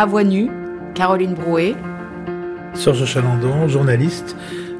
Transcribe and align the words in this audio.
À 0.00 0.06
voix 0.06 0.24
nue, 0.24 0.48
Caroline 0.94 1.34
Brouet. 1.34 1.76
Serge 2.72 3.04
Chalandon, 3.04 3.68
journaliste, 3.68 4.34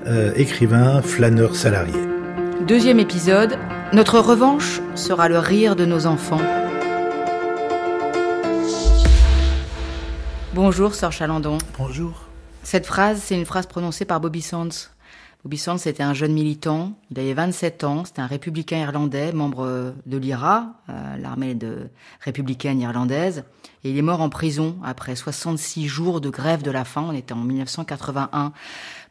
euh, 0.07 0.33
écrivain, 0.35 1.03
flâneur 1.03 1.57
salarié. 1.57 1.93
Deuxième 2.67 2.99
épisode, 2.99 3.59
notre 3.93 4.19
revanche 4.19 4.81
sera 4.95 5.29
le 5.29 5.39
rire 5.39 5.77
de 5.77 5.85
nos 5.85 6.07
enfants. 6.07 6.41
Bonjour, 10.55 10.95
Sœur 10.95 11.13
Chalandon. 11.13 11.59
Bonjour. 11.77 12.23
Cette 12.63 12.87
phrase, 12.87 13.21
c'est 13.23 13.35
une 13.35 13.45
phrase 13.45 13.67
prononcée 13.67 14.07
par 14.07 14.21
Bobby 14.21 14.41
Sands. 14.41 14.89
Bobby 15.43 15.57
Sands 15.57 15.79
était 15.79 16.03
un 16.03 16.13
jeune 16.13 16.35
militant, 16.35 16.93
il 17.11 17.19
avait 17.19 17.33
27 17.33 17.85
ans, 17.85 18.05
c'était 18.05 18.21
un 18.21 18.27
républicain 18.27 18.77
irlandais, 18.77 19.33
membre 19.33 19.95
de 20.05 20.19
l'IRA, 20.19 20.75
euh, 20.91 21.17
l'armée 21.17 21.55
de 21.55 21.89
républicaine 22.21 22.79
irlandaise, 22.79 23.45
et 23.83 23.91
il 23.91 23.97
est 23.97 24.03
mort 24.03 24.21
en 24.21 24.29
prison 24.29 24.77
après 24.85 25.17
66 25.17 25.89
jours 25.89 26.21
de 26.21 26.29
grève 26.29 26.61
de 26.61 26.71
la 26.71 26.85
faim, 26.85 27.07
on 27.09 27.15
était 27.15 27.33
en 27.33 27.39
1981. 27.39 28.53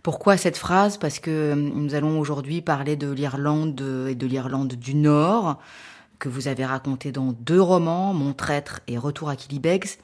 Pourquoi 0.03 0.37
cette 0.37 0.57
phrase? 0.57 0.99
Parce 0.99 1.17
que 1.17 1.31
euh, 1.31 1.55
nous 1.55 1.95
allons 1.95 2.19
aujourd'hui 2.19 2.61
parler 2.61 2.95
de 2.95 3.09
l'Irlande 3.09 3.81
et 4.07 4.13
de 4.13 4.27
l'Irlande 4.27 4.73
du 4.73 4.93
Nord, 4.93 5.57
que 6.19 6.29
vous 6.29 6.47
avez 6.47 6.65
raconté 6.65 7.11
dans 7.11 7.31
deux 7.31 7.61
romans, 7.61 8.13
Mon 8.13 8.33
traître 8.33 8.81
et 8.87 8.99
Retour 8.99 9.29
à 9.29 9.35
Killybegs, 9.35 9.97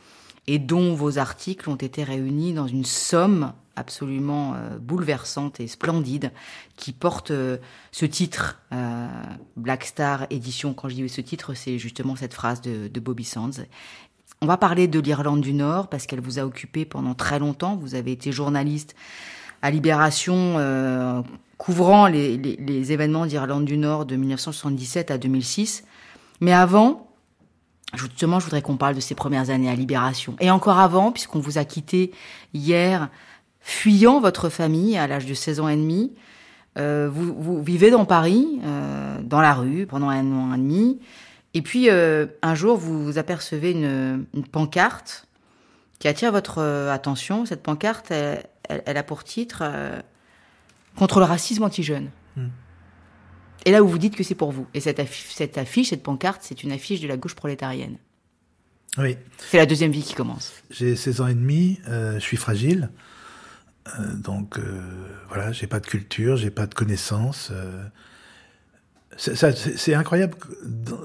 et 0.48 0.58
dont 0.58 0.96
vos 0.96 1.20
articles 1.20 1.70
ont 1.70 1.76
été 1.76 2.04
réunis 2.04 2.54
dans 2.54 2.68
une 2.68 2.86
somme 2.86 3.54
absolument 3.76 4.54
euh, 4.56 4.78
bouleversante 4.80 5.60
et 5.60 5.68
splendide 5.68 6.32
qui 6.76 6.92
porte 6.92 7.32
euh, 7.32 7.58
ce 7.92 8.06
titre 8.06 8.62
euh, 8.74 9.08
Black 9.56 9.86
Star 9.86 10.28
édition 10.30 10.74
quand 10.74 10.90
je 10.90 10.96
dis 10.96 11.10
ce 11.10 11.22
titre 11.22 11.54
c'est 11.54 11.78
justement 11.78 12.16
cette 12.16 12.34
phrase 12.34 12.62
de, 12.62 13.00
Bobby 13.00 13.24
Sands. 13.24 13.52
On 14.42 14.48
va 14.48 14.58
parler 14.58 14.88
de 14.88 15.00
l'Irlande 15.00 15.42
du 15.42 15.54
Nord 15.54 15.90
parce 15.90 16.06
qu'elle 16.06 16.22
vous 16.22 16.40
a 16.40 16.44
occupé 16.44 16.86
pendant 16.86 17.14
très 17.14 17.40
longtemps. 17.40 17.76
Vous 17.76 17.96
avez 17.96 18.12
été 18.12 18.32
journaliste 18.32 18.96
à 19.62 19.72
Libération 19.72 21.24
couvrant 21.58 22.08
les, 22.08 22.38
les 22.38 22.92
événements 22.92 23.26
d'Irlande 23.26 23.66
du 23.66 23.78
Nord 23.78 24.06
de 24.06 24.16
1977 24.16 25.12
à 25.12 25.18
2006 25.18 25.84
mais 26.42 26.54
avant 26.54 27.06
Justement, 27.94 28.40
je 28.40 28.46
voudrais 28.46 28.62
qu'on 28.62 28.78
parle 28.78 28.96
de 28.96 29.00
ces 29.00 29.16
premières 29.16 29.50
années 29.50 29.70
à 29.70 29.76
Libération. 29.76 30.36
Et 30.40 30.52
encore 30.52 30.80
avant, 30.80 31.12
puisqu'on 31.12 31.40
vous 31.40 31.58
a 31.58 31.66
quitté 31.66 32.12
hier 32.54 33.10
fuyant 33.66 34.20
votre 34.22 34.50
famille 34.50 34.96
à 34.96 35.08
l'âge 35.08 35.26
de 35.26 35.34
16 35.34 35.60
ans 35.60 35.68
et 35.68 35.76
demi. 35.76 36.14
Euh, 36.78 37.10
vous, 37.12 37.34
vous, 37.34 37.64
vivez 37.64 37.90
dans 37.90 38.06
Paris, 38.06 38.60
euh, 38.64 39.18
dans 39.24 39.42
la 39.42 39.56
rue, 39.56 39.88
pendant 39.88 40.10
un 40.10 40.32
an 40.34 40.54
et 40.54 40.58
demi. 40.58 41.00
Et 41.56 41.64
puis, 41.64 41.90
euh, 41.90 42.28
un 42.44 42.54
jour, 42.54 42.78
vous 42.78 43.18
apercevez 43.18 43.72
une, 43.72 44.28
une, 44.36 44.46
pancarte 44.46 45.28
qui 45.98 46.08
attire 46.08 46.32
votre 46.32 46.62
attention. 46.62 47.48
Cette 47.48 47.64
pancarte, 47.64 48.12
elle, 48.12 48.44
elle, 48.70 48.84
elle 48.86 48.98
a 48.98 49.04
pour 49.04 49.24
titre 49.24 49.64
Contre 50.96 51.20
le 51.20 51.26
racisme 51.26 51.64
anti-jeune. 51.64 52.10
Hmm. 52.38 52.50
Et 53.66 53.72
là 53.72 53.84
où 53.84 53.88
vous 53.88 53.98
dites 53.98 54.16
que 54.16 54.24
c'est 54.24 54.36
pour 54.36 54.52
vous. 54.52 54.68
Et 54.76 54.80
cette 54.80 55.00
affiche, 55.00 55.34
cette, 55.34 55.58
affiche, 55.58 55.90
cette 55.90 56.04
pancarte, 56.04 56.42
c'est 56.44 56.64
une 56.64 56.72
affiche 56.72 57.02
de 57.02 57.08
la 57.08 57.18
gauche 57.18 57.36
prolétarienne. 57.36 57.98
Oui. 59.00 59.18
C'est 59.40 59.58
la 59.58 59.66
deuxième 59.66 59.92
vie 59.92 60.04
qui 60.04 60.14
commence. 60.14 60.54
J'ai 60.70 60.96
16 60.96 61.22
ans 61.22 61.28
et 61.28 61.34
demi, 61.34 61.80
je 61.88 62.20
suis 62.20 62.38
fragile. 62.38 62.92
Euh, 63.88 64.16
donc 64.16 64.58
euh, 64.58 64.82
voilà, 65.28 65.52
j'ai 65.52 65.68
pas 65.68 65.80
de 65.80 65.86
culture, 65.86 66.38
j'ai 66.38 66.50
pas 66.50 66.68
de 66.68 66.74
connaissances. 66.74 67.50
Euh, 67.52 67.84
c'est 69.18 69.94
incroyable. 69.94 70.36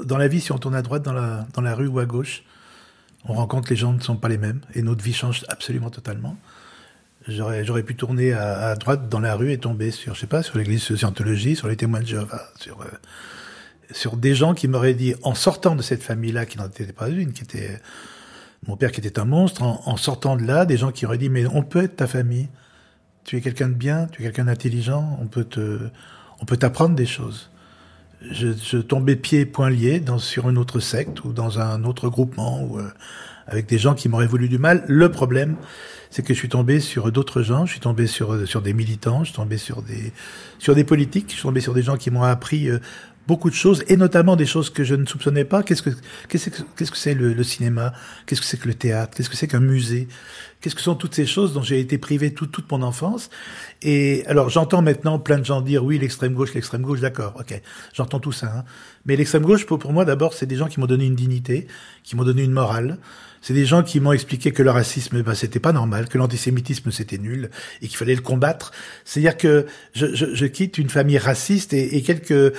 Dans 0.04 0.18
la 0.18 0.26
vie, 0.26 0.40
si 0.40 0.50
on 0.50 0.58
tourne 0.58 0.74
à 0.74 0.82
droite 0.82 1.02
dans 1.02 1.12
la, 1.12 1.46
dans 1.54 1.62
la 1.62 1.74
rue 1.74 1.86
ou 1.86 2.00
à 2.00 2.06
gauche, 2.06 2.42
on 3.24 3.34
rencontre 3.34 3.70
les 3.70 3.76
gens 3.76 3.92
ne 3.92 4.00
sont 4.00 4.16
pas 4.16 4.28
les 4.28 4.38
mêmes 4.38 4.60
et 4.74 4.82
notre 4.82 5.04
vie 5.04 5.12
change 5.12 5.44
absolument 5.48 5.90
totalement. 5.90 6.36
J'aurais 7.28 7.82
pu 7.84 7.94
tourner 7.94 8.32
à, 8.32 8.74
droite 8.74 9.08
dans 9.08 9.20
la 9.20 9.36
rue 9.36 9.52
et 9.52 9.58
tomber 9.58 9.90
sur, 9.90 10.14
je 10.14 10.20
sais 10.20 10.26
pas, 10.26 10.42
sur 10.42 10.58
l'église 10.58 10.90
de 10.90 10.96
Scientologie, 10.96 11.54
sur 11.54 11.68
les 11.68 11.76
témoins 11.76 12.00
de 12.00 12.06
Jéhovah, 12.06 12.48
sur, 12.58 12.84
sur 13.92 14.16
des 14.16 14.34
gens 14.34 14.54
qui 14.54 14.66
m'auraient 14.66 14.94
dit, 14.94 15.14
en 15.22 15.34
sortant 15.34 15.76
de 15.76 15.82
cette 15.82 16.02
famille-là, 16.02 16.46
qui 16.46 16.58
n'en 16.58 16.66
était 16.66 16.86
pas 16.86 17.10
une, 17.10 17.32
qui 17.32 17.44
était 17.44 17.80
mon 18.66 18.76
père 18.76 18.90
qui 18.90 19.00
était 19.00 19.20
un 19.20 19.26
monstre, 19.26 19.62
en, 19.62 19.82
en, 19.84 19.96
sortant 19.98 20.34
de 20.34 20.42
là, 20.42 20.64
des 20.64 20.78
gens 20.78 20.90
qui 20.92 21.06
auraient 21.06 21.18
dit, 21.18 21.28
mais 21.28 21.46
on 21.46 21.62
peut 21.62 21.84
être 21.84 21.96
ta 21.96 22.06
famille 22.06 22.48
tu 23.24 23.36
es 23.36 23.40
quelqu'un 23.40 23.68
de 23.68 23.74
bien, 23.74 24.06
tu 24.10 24.22
es 24.22 24.24
quelqu'un 24.24 24.44
d'intelligent, 24.44 25.18
on 25.20 25.26
peut 25.26 25.44
te, 25.44 25.78
on 26.40 26.44
peut 26.44 26.56
t'apprendre 26.56 26.94
des 26.94 27.06
choses. 27.06 27.50
Je, 28.30 28.76
tombais 28.78 29.16
pieds 29.16 29.40
et 29.40 29.46
poings 29.46 29.70
liés 29.70 29.98
dans, 29.98 30.18
sur 30.18 30.50
une 30.50 30.58
autre 30.58 30.78
secte 30.80 31.24
ou 31.24 31.32
dans 31.32 31.58
un 31.58 31.84
autre 31.84 32.10
groupement 32.10 32.62
ou 32.62 32.78
euh, 32.78 32.90
avec 33.46 33.66
des 33.66 33.78
gens 33.78 33.94
qui 33.94 34.10
m'auraient 34.10 34.26
voulu 34.26 34.48
du 34.48 34.58
mal. 34.58 34.84
Le 34.88 35.10
problème, 35.10 35.56
c'est 36.10 36.24
que 36.24 36.34
je 36.34 36.38
suis 36.38 36.48
tombé 36.48 36.80
sur 36.80 37.10
d'autres 37.12 37.42
gens, 37.42 37.66
je 37.66 37.72
suis 37.72 37.80
tombé 37.80 38.06
sur 38.06 38.46
sur 38.46 38.62
des 38.62 38.72
militants, 38.72 39.20
je 39.20 39.30
suis 39.30 39.36
tombé 39.36 39.56
sur 39.56 39.82
des 39.82 40.12
sur 40.58 40.74
des 40.74 40.84
politiques, 40.84 41.26
je 41.28 41.34
suis 41.34 41.42
tombé 41.42 41.60
sur 41.60 41.72
des 41.72 41.82
gens 41.82 41.96
qui 41.96 42.10
m'ont 42.10 42.22
appris 42.22 42.68
euh, 42.68 42.80
beaucoup 43.26 43.48
de 43.48 43.54
choses, 43.54 43.84
et 43.86 43.96
notamment 43.96 44.34
des 44.34 44.46
choses 44.46 44.70
que 44.70 44.82
je 44.82 44.96
ne 44.96 45.06
soupçonnais 45.06 45.44
pas. 45.44 45.62
Qu'est-ce 45.62 45.82
que 45.82 45.90
qu'est-ce 46.28 46.50
que 46.50 46.62
qu'est-ce 46.76 46.90
que 46.90 46.96
c'est 46.96 47.14
le, 47.14 47.32
le, 47.32 47.44
cinéma? 47.44 47.92
Qu'est-ce 48.26 48.40
que 48.40 48.46
c'est 48.46 48.58
que 48.58 48.66
le 48.66 48.74
théâtre? 48.74 49.16
Qu'est-ce 49.16 49.30
que 49.30 49.36
c'est 49.36 49.46
qu'un 49.46 49.60
musée? 49.60 50.08
Qu'est-ce 50.60 50.74
que 50.74 50.80
sont 50.80 50.96
toutes 50.96 51.14
ces 51.14 51.26
choses 51.26 51.52
dont 51.52 51.62
j'ai 51.62 51.78
été 51.78 51.96
privé 51.96 52.34
toute 52.34 52.50
toute 52.50 52.68
mon 52.72 52.82
enfance? 52.82 53.30
Et 53.82 54.24
alors 54.26 54.48
j'entends 54.50 54.82
maintenant 54.82 55.20
plein 55.20 55.38
de 55.38 55.44
gens 55.44 55.60
dire 55.60 55.84
oui 55.84 55.96
l'extrême 55.98 56.34
gauche, 56.34 56.54
l'extrême 56.54 56.82
gauche, 56.82 57.00
d'accord, 57.00 57.34
ok, 57.38 57.60
j'entends 57.94 58.18
tout 58.18 58.32
ça. 58.32 58.52
Hein. 58.58 58.64
Mais 59.06 59.14
l'extrême 59.14 59.42
gauche 59.42 59.64
pour, 59.64 59.78
pour 59.78 59.92
moi 59.92 60.04
d'abord 60.04 60.34
c'est 60.34 60.46
des 60.46 60.56
gens 60.56 60.66
qui 60.66 60.80
m'ont 60.80 60.86
donné 60.86 61.06
une 61.06 61.14
dignité, 61.14 61.68
qui 62.02 62.16
m'ont 62.16 62.24
donné 62.24 62.42
une 62.42 62.52
morale. 62.52 62.98
C'est 63.40 63.54
des 63.54 63.64
gens 63.64 63.82
qui 63.82 64.00
m'ont 64.00 64.12
expliqué 64.12 64.52
que 64.52 64.62
le 64.62 64.70
racisme, 64.70 65.22
ben, 65.22 65.34
c'était 65.34 65.60
pas 65.60 65.72
normal, 65.72 66.08
que 66.08 66.18
l'antisémitisme 66.18 66.90
c'était 66.90 67.18
nul 67.18 67.50
et 67.80 67.88
qu'il 67.88 67.96
fallait 67.96 68.14
le 68.14 68.20
combattre. 68.20 68.72
C'est-à-dire 69.04 69.36
que 69.36 69.66
je, 69.94 70.14
je, 70.14 70.34
je, 70.34 70.46
quitte 70.46 70.76
une 70.76 70.90
famille 70.90 71.18
raciste 71.18 71.72
et, 71.72 71.96
et 71.96 72.02
quelques, 72.02 72.32
euh, 72.32 72.52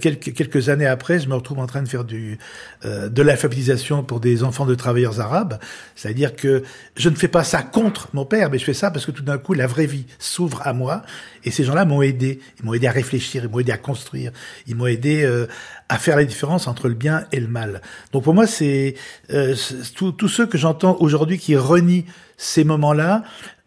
quelques 0.00 0.34
quelques 0.34 0.68
années 0.68 0.86
après, 0.86 1.20
je 1.20 1.28
me 1.28 1.34
retrouve 1.34 1.60
en 1.60 1.66
train 1.66 1.82
de 1.82 1.88
faire 1.88 2.04
du 2.04 2.38
euh, 2.84 3.08
de 3.08 3.22
l'alphabétisation 3.22 4.02
pour 4.02 4.20
des 4.20 4.42
enfants 4.42 4.66
de 4.66 4.74
travailleurs 4.74 5.20
arabes. 5.20 5.58
C'est-à-dire 5.94 6.34
que 6.34 6.64
je 6.96 7.08
ne 7.08 7.14
fais 7.14 7.28
pas 7.28 7.44
ça 7.44 7.62
contre 7.62 8.08
mon 8.12 8.24
père, 8.24 8.50
mais 8.50 8.58
je 8.58 8.64
fais 8.64 8.74
ça 8.74 8.90
parce 8.90 9.06
que 9.06 9.12
tout 9.12 9.22
d'un 9.22 9.38
coup 9.38 9.54
la 9.54 9.66
vraie 9.66 9.86
vie 9.86 10.06
s'ouvre 10.18 10.66
à 10.66 10.72
moi 10.72 11.02
et 11.44 11.50
ces 11.50 11.64
gens-là 11.64 11.84
m'ont 11.84 12.02
aidé. 12.02 12.40
Ils 12.58 12.66
m'ont 12.66 12.74
aidé 12.74 12.88
à 12.88 12.92
réfléchir, 12.92 13.44
ils 13.44 13.50
m'ont 13.50 13.60
aidé 13.60 13.72
à 13.72 13.78
construire, 13.78 14.32
ils 14.66 14.74
m'ont 14.74 14.86
aidé 14.86 15.22
euh, 15.24 15.46
à 15.88 15.98
faire 15.98 16.16
la 16.16 16.24
différence 16.24 16.66
entre 16.66 16.88
le 16.88 16.94
bien 16.94 17.26
et 17.32 17.40
le 17.40 17.48
mal. 17.48 17.80
Donc 18.12 18.24
pour 18.24 18.34
moi, 18.34 18.46
c'est 18.46 18.94
euh, 19.32 19.54
tous 19.94 20.28
ceux 20.28 20.46
que 20.46 20.58
j'entends 20.58 20.96
aujourd'hui 21.00 21.38
qui 21.38 21.56
renient 21.56 22.04
ces 22.36 22.64
moments-là, 22.64 23.22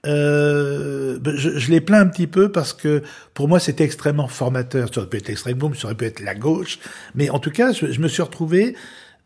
euh, 0.05 1.19
je, 1.25 1.57
je, 1.57 1.71
les 1.71 1.81
plains 1.81 1.99
un 1.99 2.07
petit 2.07 2.27
peu 2.27 2.51
parce 2.51 2.71
que 2.71 3.03
pour 3.33 3.49
moi 3.49 3.59
c'était 3.59 3.83
extrêmement 3.83 4.27
formateur. 4.27 4.93
Ça 4.93 5.01
aurait 5.01 5.09
pu 5.09 5.17
être 5.17 5.27
l'extrême 5.27 5.57
gauche, 5.57 5.79
ça 5.79 5.87
aurait 5.87 5.95
pu 5.95 6.05
être 6.05 6.21
la 6.21 6.35
gauche, 6.35 6.79
mais 7.15 7.29
en 7.29 7.39
tout 7.39 7.51
cas, 7.51 7.73
je, 7.73 7.91
je 7.91 7.99
me 7.99 8.07
suis 8.07 8.21
retrouvé. 8.21 8.75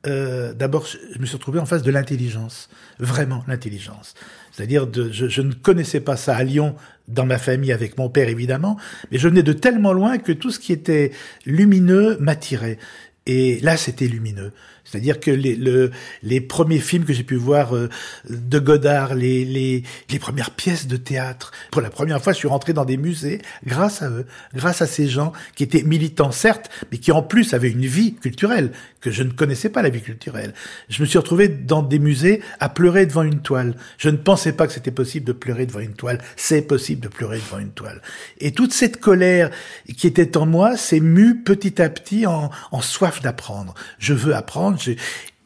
Euh, 0.06 0.54
D'abord, 0.54 0.86
je 0.86 1.20
me 1.20 1.26
suis 1.26 1.36
retrouvé 1.36 1.60
en 1.60 1.66
face 1.66 1.84
de 1.84 1.92
l'intelligence, 1.92 2.70
vraiment 3.00 3.44
l'intelligence. 3.48 4.16
C'est-à-dire, 4.52 4.88
je, 4.94 5.28
je, 5.28 5.42
ne 5.42 5.54
connaissais 5.54 6.02
pas 6.02 6.18
ça 6.18 6.36
à 6.36 6.44
Lyon, 6.44 6.76
dans 7.08 7.26
ma 7.26 7.38
famille, 7.38 7.72
avec 7.72 7.98
mon 7.98 8.10
père 8.10 8.30
évidemment, 8.30 8.78
mais 9.12 9.18
je 9.18 9.28
venais 9.28 9.44
de 9.44 9.54
tellement 9.54 9.94
loin 9.94 10.18
que 10.18 10.32
tout 10.32 10.52
ce 10.52 10.60
qui 10.60 10.74
était 10.74 11.12
lumineux 11.46 12.18
m'attirait. 12.20 12.78
Et 13.26 13.60
là, 13.62 13.78
c'était 13.78 14.08
lumineux. 14.08 14.52
C'est-à-dire 14.86 15.20
que 15.20 15.32
les, 15.32 15.56
le, 15.56 15.92
les 16.22 16.42
premiers 16.42 16.80
films 16.80 17.06
que 17.06 17.14
j'ai 17.14 17.24
pu 17.24 17.36
voir 17.36 17.76
euh, 17.76 17.90
de 18.30 18.60
Godard, 18.60 19.16
les, 19.16 19.46
les, 19.46 19.84
les 20.10 20.20
premières 20.20 20.52
pièces 20.52 20.88
de 20.88 20.98
théâtre, 20.98 21.52
pour 21.72 21.82
la 21.82 21.90
première 21.90 22.22
fois, 22.22 22.34
je 22.34 22.40
suis 22.40 22.48
rentré 22.48 22.74
dans 22.74 22.86
des 22.86 22.98
musées 22.98 23.42
grâce 23.66 24.02
à 24.02 24.10
eux, 24.10 24.26
grâce 24.54 24.82
à 24.82 24.88
ces 24.88 25.08
gens 25.08 25.32
qui 25.56 25.64
étaient 25.64 25.84
militants, 25.84 26.32
certes, 26.32 26.70
mais 26.92 26.98
qui 26.98 27.12
en 27.12 27.24
plus 27.24 27.54
avaient 27.54 27.72
une 27.72 27.86
vie 27.86 28.16
culturelle, 28.16 28.72
que 29.02 29.12
je 29.12 29.24
ne 29.24 29.32
connaissais 29.32 29.70
pas 29.70 29.82
la 29.82 29.90
vie 29.90 30.02
culturelle. 30.02 30.54
Je 30.90 31.02
me 31.02 31.08
suis 31.08 31.18
retrouvé 31.18 31.48
dans 31.48 31.82
des 31.82 32.00
musées 32.00 32.42
à 32.60 32.70
pleurer 32.70 33.06
devant 33.06 33.24
une 33.24 33.42
toile. 33.42 33.76
Je 33.98 34.10
ne 34.10 34.18
pensais 34.18 34.54
pas 34.54 34.68
que 34.68 34.74
c'était 34.74 34.92
possible 34.92 35.26
de 35.26 35.34
pleurer 35.34 35.66
devant 35.66 35.80
une 35.80 35.94
toile. 35.94 36.20
C'est 36.36 36.62
possible 36.62 37.02
de 37.02 37.08
pleurer 37.08 37.38
devant 37.38 37.60
une 37.60 37.72
toile. 37.72 38.02
Et 38.40 38.52
toute 38.52 38.74
cette 38.74 39.00
colère 39.00 39.50
qui 39.98 40.08
était 40.08 40.38
en 40.38 40.46
moi 40.46 40.78
s'est 40.78 41.00
mue 41.00 41.44
petit 41.44 41.82
à 41.82 41.90
petit 41.90 42.26
en, 42.26 42.50
en 42.72 42.82
soif 42.82 43.22
d'apprendre. 43.22 43.74
Je 44.00 44.14
veux 44.14 44.36
apprendre, 44.36 44.73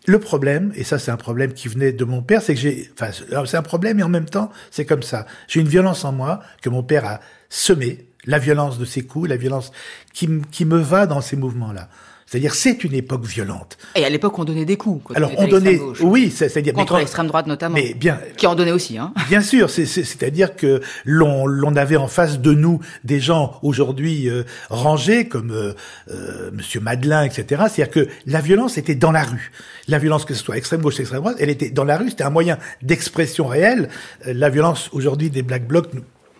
le 0.05 0.19
problème, 0.19 0.71
et 0.75 0.83
ça 0.83 0.99
c'est 0.99 1.11
un 1.11 1.17
problème 1.17 1.53
qui 1.53 1.67
venait 1.67 1.91
de 1.91 2.05
mon 2.05 2.21
père, 2.21 2.41
c'est 2.41 2.55
que 2.55 2.59
j'ai, 2.59 2.89
enfin 2.93 3.11
c'est 3.45 3.57
un 3.57 3.61
problème 3.61 3.99
et 3.99 4.03
en 4.03 4.09
même 4.09 4.29
temps 4.29 4.51
c'est 4.71 4.85
comme 4.85 5.03
ça. 5.03 5.25
J'ai 5.47 5.59
une 5.59 5.67
violence 5.67 6.05
en 6.05 6.13
moi 6.13 6.41
que 6.61 6.69
mon 6.69 6.83
père 6.83 7.05
a 7.05 7.19
semée, 7.49 8.07
la 8.25 8.39
violence 8.39 8.77
de 8.77 8.85
ses 8.85 9.05
coups, 9.05 9.29
la 9.29 9.37
violence 9.37 9.71
qui, 10.13 10.29
qui 10.51 10.65
me 10.65 10.77
va 10.77 11.07
dans 11.07 11.21
ces 11.21 11.35
mouvements-là. 11.35 11.89
C'est-à-dire, 12.29 12.53
c'est 12.55 12.83
une 12.83 12.93
époque 12.93 13.25
violente. 13.25 13.77
Et 13.95 14.03
à 14.03 14.09
l'époque, 14.09 14.37
on 14.37 14.43
donnait 14.43 14.65
des 14.65 14.75
coups. 14.75 15.01
Quand 15.05 15.13
Alors, 15.15 15.31
on, 15.37 15.47
donnait, 15.47 15.77
gauche. 15.77 16.01
oui, 16.01 16.29
c'est- 16.29 16.49
c'est-à-dire, 16.49 16.73
Contre 16.73 16.91
quand- 16.93 16.97
l'extrême 16.99 17.27
droite 17.27 17.47
notamment. 17.47 17.75
mais 17.75 17.93
bien, 17.93 18.19
Qui 18.35 18.47
en 18.47 18.53
donnait 18.55 18.73
aussi, 18.73 18.97
hein. 18.97 19.13
Bien 19.29 19.39
sûr, 19.41 19.69
c'est- 19.69 19.85
c'est- 19.85 20.03
c'est-à-dire 20.03 20.57
que 20.57 20.81
l'on 21.05 21.45
l'on 21.47 21.75
avait 21.77 21.95
en 21.95 22.07
face 22.09 22.39
de 22.39 22.51
nous 22.51 22.81
des 23.05 23.21
gens 23.21 23.57
aujourd'hui 23.63 24.29
euh, 24.29 24.43
rangés 24.69 25.29
comme 25.29 25.51
euh, 25.51 25.73
euh, 26.11 26.51
Monsieur 26.51 26.81
Madelin, 26.81 27.23
etc. 27.23 27.63
C'est-à-dire 27.73 27.89
que 27.89 28.07
la 28.25 28.41
violence 28.41 28.77
était 28.77 28.95
dans 28.95 29.13
la 29.13 29.23
rue. 29.23 29.51
La 29.87 29.97
violence, 29.97 30.25
que 30.25 30.33
ce 30.33 30.43
soit 30.43 30.57
extrême 30.57 30.81
gauche, 30.81 30.99
extrême 30.99 31.21
droite, 31.21 31.37
elle 31.39 31.49
était 31.49 31.69
dans 31.69 31.85
la 31.85 31.97
rue. 31.97 32.09
C'était 32.09 32.25
un 32.25 32.29
moyen 32.29 32.57
d'expression 32.81 33.47
réelle. 33.47 33.87
Euh, 34.27 34.33
La 34.33 34.49
violence 34.49 34.89
aujourd'hui 34.91 35.29
des 35.29 35.43
Black 35.43 35.65
Blocs, 35.65 35.87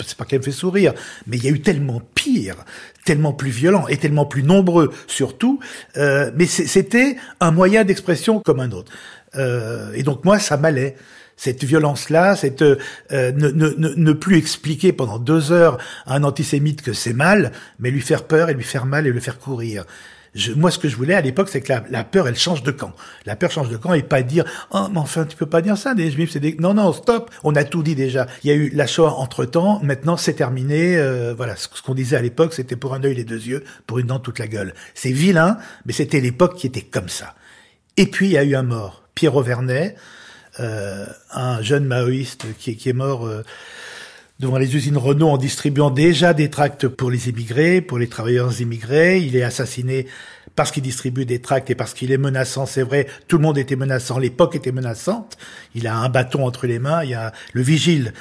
c'est 0.05 0.17
pas 0.17 0.25
qu'elle 0.25 0.39
me 0.39 0.44
fait 0.44 0.51
sourire, 0.51 0.94
mais 1.25 1.38
il 1.38 1.44
y 1.44 1.47
a 1.47 1.51
eu 1.51 1.61
tellement 1.61 2.01
pire, 2.15 2.55
tellement 3.05 3.33
plus 3.33 3.49
violent 3.49 3.88
et 3.88 3.97
tellement 3.97 4.25
plus 4.25 4.44
nombreux 4.44 4.91
surtout. 5.07 5.59
Euh, 5.97 6.31
mais 6.35 6.45
c'était 6.45 7.17
un 7.39 7.51
moyen 7.51 7.83
d'expression 7.83 8.39
comme 8.39 8.59
un 8.59 8.71
autre. 8.71 8.91
Euh, 9.35 9.91
et 9.94 10.03
donc 10.03 10.25
moi, 10.25 10.39
ça 10.39 10.57
m'allait 10.57 10.95
cette 11.35 11.63
violence-là, 11.63 12.35
cette 12.35 12.63
euh, 12.63 12.77
ne, 13.11 13.49
ne, 13.49 13.69
ne 13.69 14.13
plus 14.13 14.38
expliquer 14.38 14.91
pendant 14.91 15.19
deux 15.19 15.51
heures 15.51 15.77
à 16.05 16.15
un 16.15 16.23
antisémite 16.23 16.81
que 16.81 16.94
c'est 16.94 17.13
mal, 17.13 17.51
mais 17.79 17.91
lui 17.91 18.01
faire 18.01 18.23
peur 18.23 18.49
et 18.49 18.53
lui 18.55 18.63
faire 18.63 18.85
mal 18.85 19.05
et 19.05 19.11
le 19.11 19.19
faire 19.19 19.38
courir. 19.38 19.85
Je, 20.37 20.53
moi, 20.53 20.69
ce 20.69 20.77
que 20.77 20.87
je 20.87 20.95
voulais 20.95 21.15
à 21.15 21.21
l'époque, 21.21 21.49
c'est 21.49 21.61
que 21.61 21.73
la, 21.73 21.83
la 21.89 22.03
peur, 22.03 22.27
elle 22.27 22.37
change 22.37 22.61
de 22.61 22.71
camp. 22.71 22.93
La 23.25 23.35
peur 23.35 23.51
change 23.51 23.69
de 23.69 23.75
camp 23.75 23.93
et 23.93 24.03
pas 24.03 24.21
dire 24.21 24.45
oh 24.71 24.87
mais 24.91 24.99
enfin 24.99 25.25
tu 25.25 25.35
peux 25.35 25.47
pas 25.47 25.61
dire 25.61 25.77
ça 25.77 25.95
des 25.95 26.11
juifs 26.11 26.31
c'est 26.31 26.39
des 26.39 26.55
non 26.59 26.75
non 26.75 26.93
stop. 26.93 27.31
On 27.43 27.55
a 27.55 27.63
tout 27.63 27.81
dit 27.81 27.95
déjà. 27.95 28.27
Il 28.43 28.49
y 28.49 28.53
a 28.53 28.55
eu 28.55 28.69
la 28.69 28.85
Shoah 28.85 29.15
entre 29.15 29.45
temps 29.45 29.79
maintenant 29.83 30.15
c'est 30.15 30.33
terminé. 30.33 30.95
Euh, 30.95 31.33
voilà. 31.35 31.55
Ce, 31.55 31.67
qu'on 31.81 31.95
disait 31.95 32.15
à 32.15 32.21
l'époque 32.21 32.53
c'était 32.53 32.75
pour 32.75 32.93
un 32.93 33.03
œil 33.03 33.15
les 33.15 33.23
deux 33.23 33.41
yeux 33.41 33.63
pour 33.87 33.99
une 33.99 34.07
dent 34.07 34.19
toute 34.19 34.39
la 34.39 34.47
gueule. 34.47 34.73
C'est 34.93 35.11
vilain 35.11 35.57
mais 35.85 35.93
c'était 35.93 36.19
l'époque 36.19 36.55
qui 36.55 36.67
était 36.67 36.81
comme 36.81 37.09
ça. 37.09 37.35
Et 37.97 38.05
puis 38.05 38.27
il 38.27 38.31
y 38.33 38.37
a 38.37 38.43
eu 38.43 38.55
un 38.55 38.63
mort. 38.63 39.03
Pierrot 39.15 39.41
Vernet 39.41 39.95
euh, 40.59 41.05
un 41.31 41.61
jeune 41.61 41.85
maoïste 41.85 42.45
qui, 42.57 42.77
qui 42.77 42.89
est 42.89 42.93
mort 42.93 43.27
euh, 43.27 43.43
devant 44.39 44.57
les 44.57 44.75
usines 44.75 44.97
Renault 44.97 45.29
en 45.29 45.37
distribuant 45.37 45.89
déjà 45.89 46.33
des 46.33 46.49
tracts 46.49 46.87
pour 46.87 47.09
les 47.09 47.29
immigrés, 47.29 47.81
pour 47.81 47.97
les 47.97 48.07
travailleurs 48.07 48.61
immigrés. 48.61 49.19
Il 49.19 49.35
est 49.35 49.43
assassiné 49.43 50.07
parce 50.55 50.71
qu'il 50.71 50.83
distribue 50.83 51.25
des 51.25 51.39
tracts 51.39 51.69
et 51.69 51.75
parce 51.75 51.93
qu'il 51.93 52.11
est 52.11 52.17
menaçant. 52.17 52.65
C'est 52.65 52.83
vrai, 52.83 53.07
tout 53.27 53.37
le 53.37 53.43
monde 53.43 53.57
était 53.57 53.75
menaçant, 53.75 54.19
l'époque 54.19 54.55
était 54.55 54.71
menaçante. 54.71 55.37
Il 55.75 55.87
a 55.87 55.97
un 55.97 56.09
bâton 56.09 56.45
entre 56.45 56.67
les 56.67 56.79
mains. 56.79 57.03
Il 57.03 57.11
y 57.11 57.15
a 57.15 57.31
le 57.53 57.61
vigile 57.61 58.13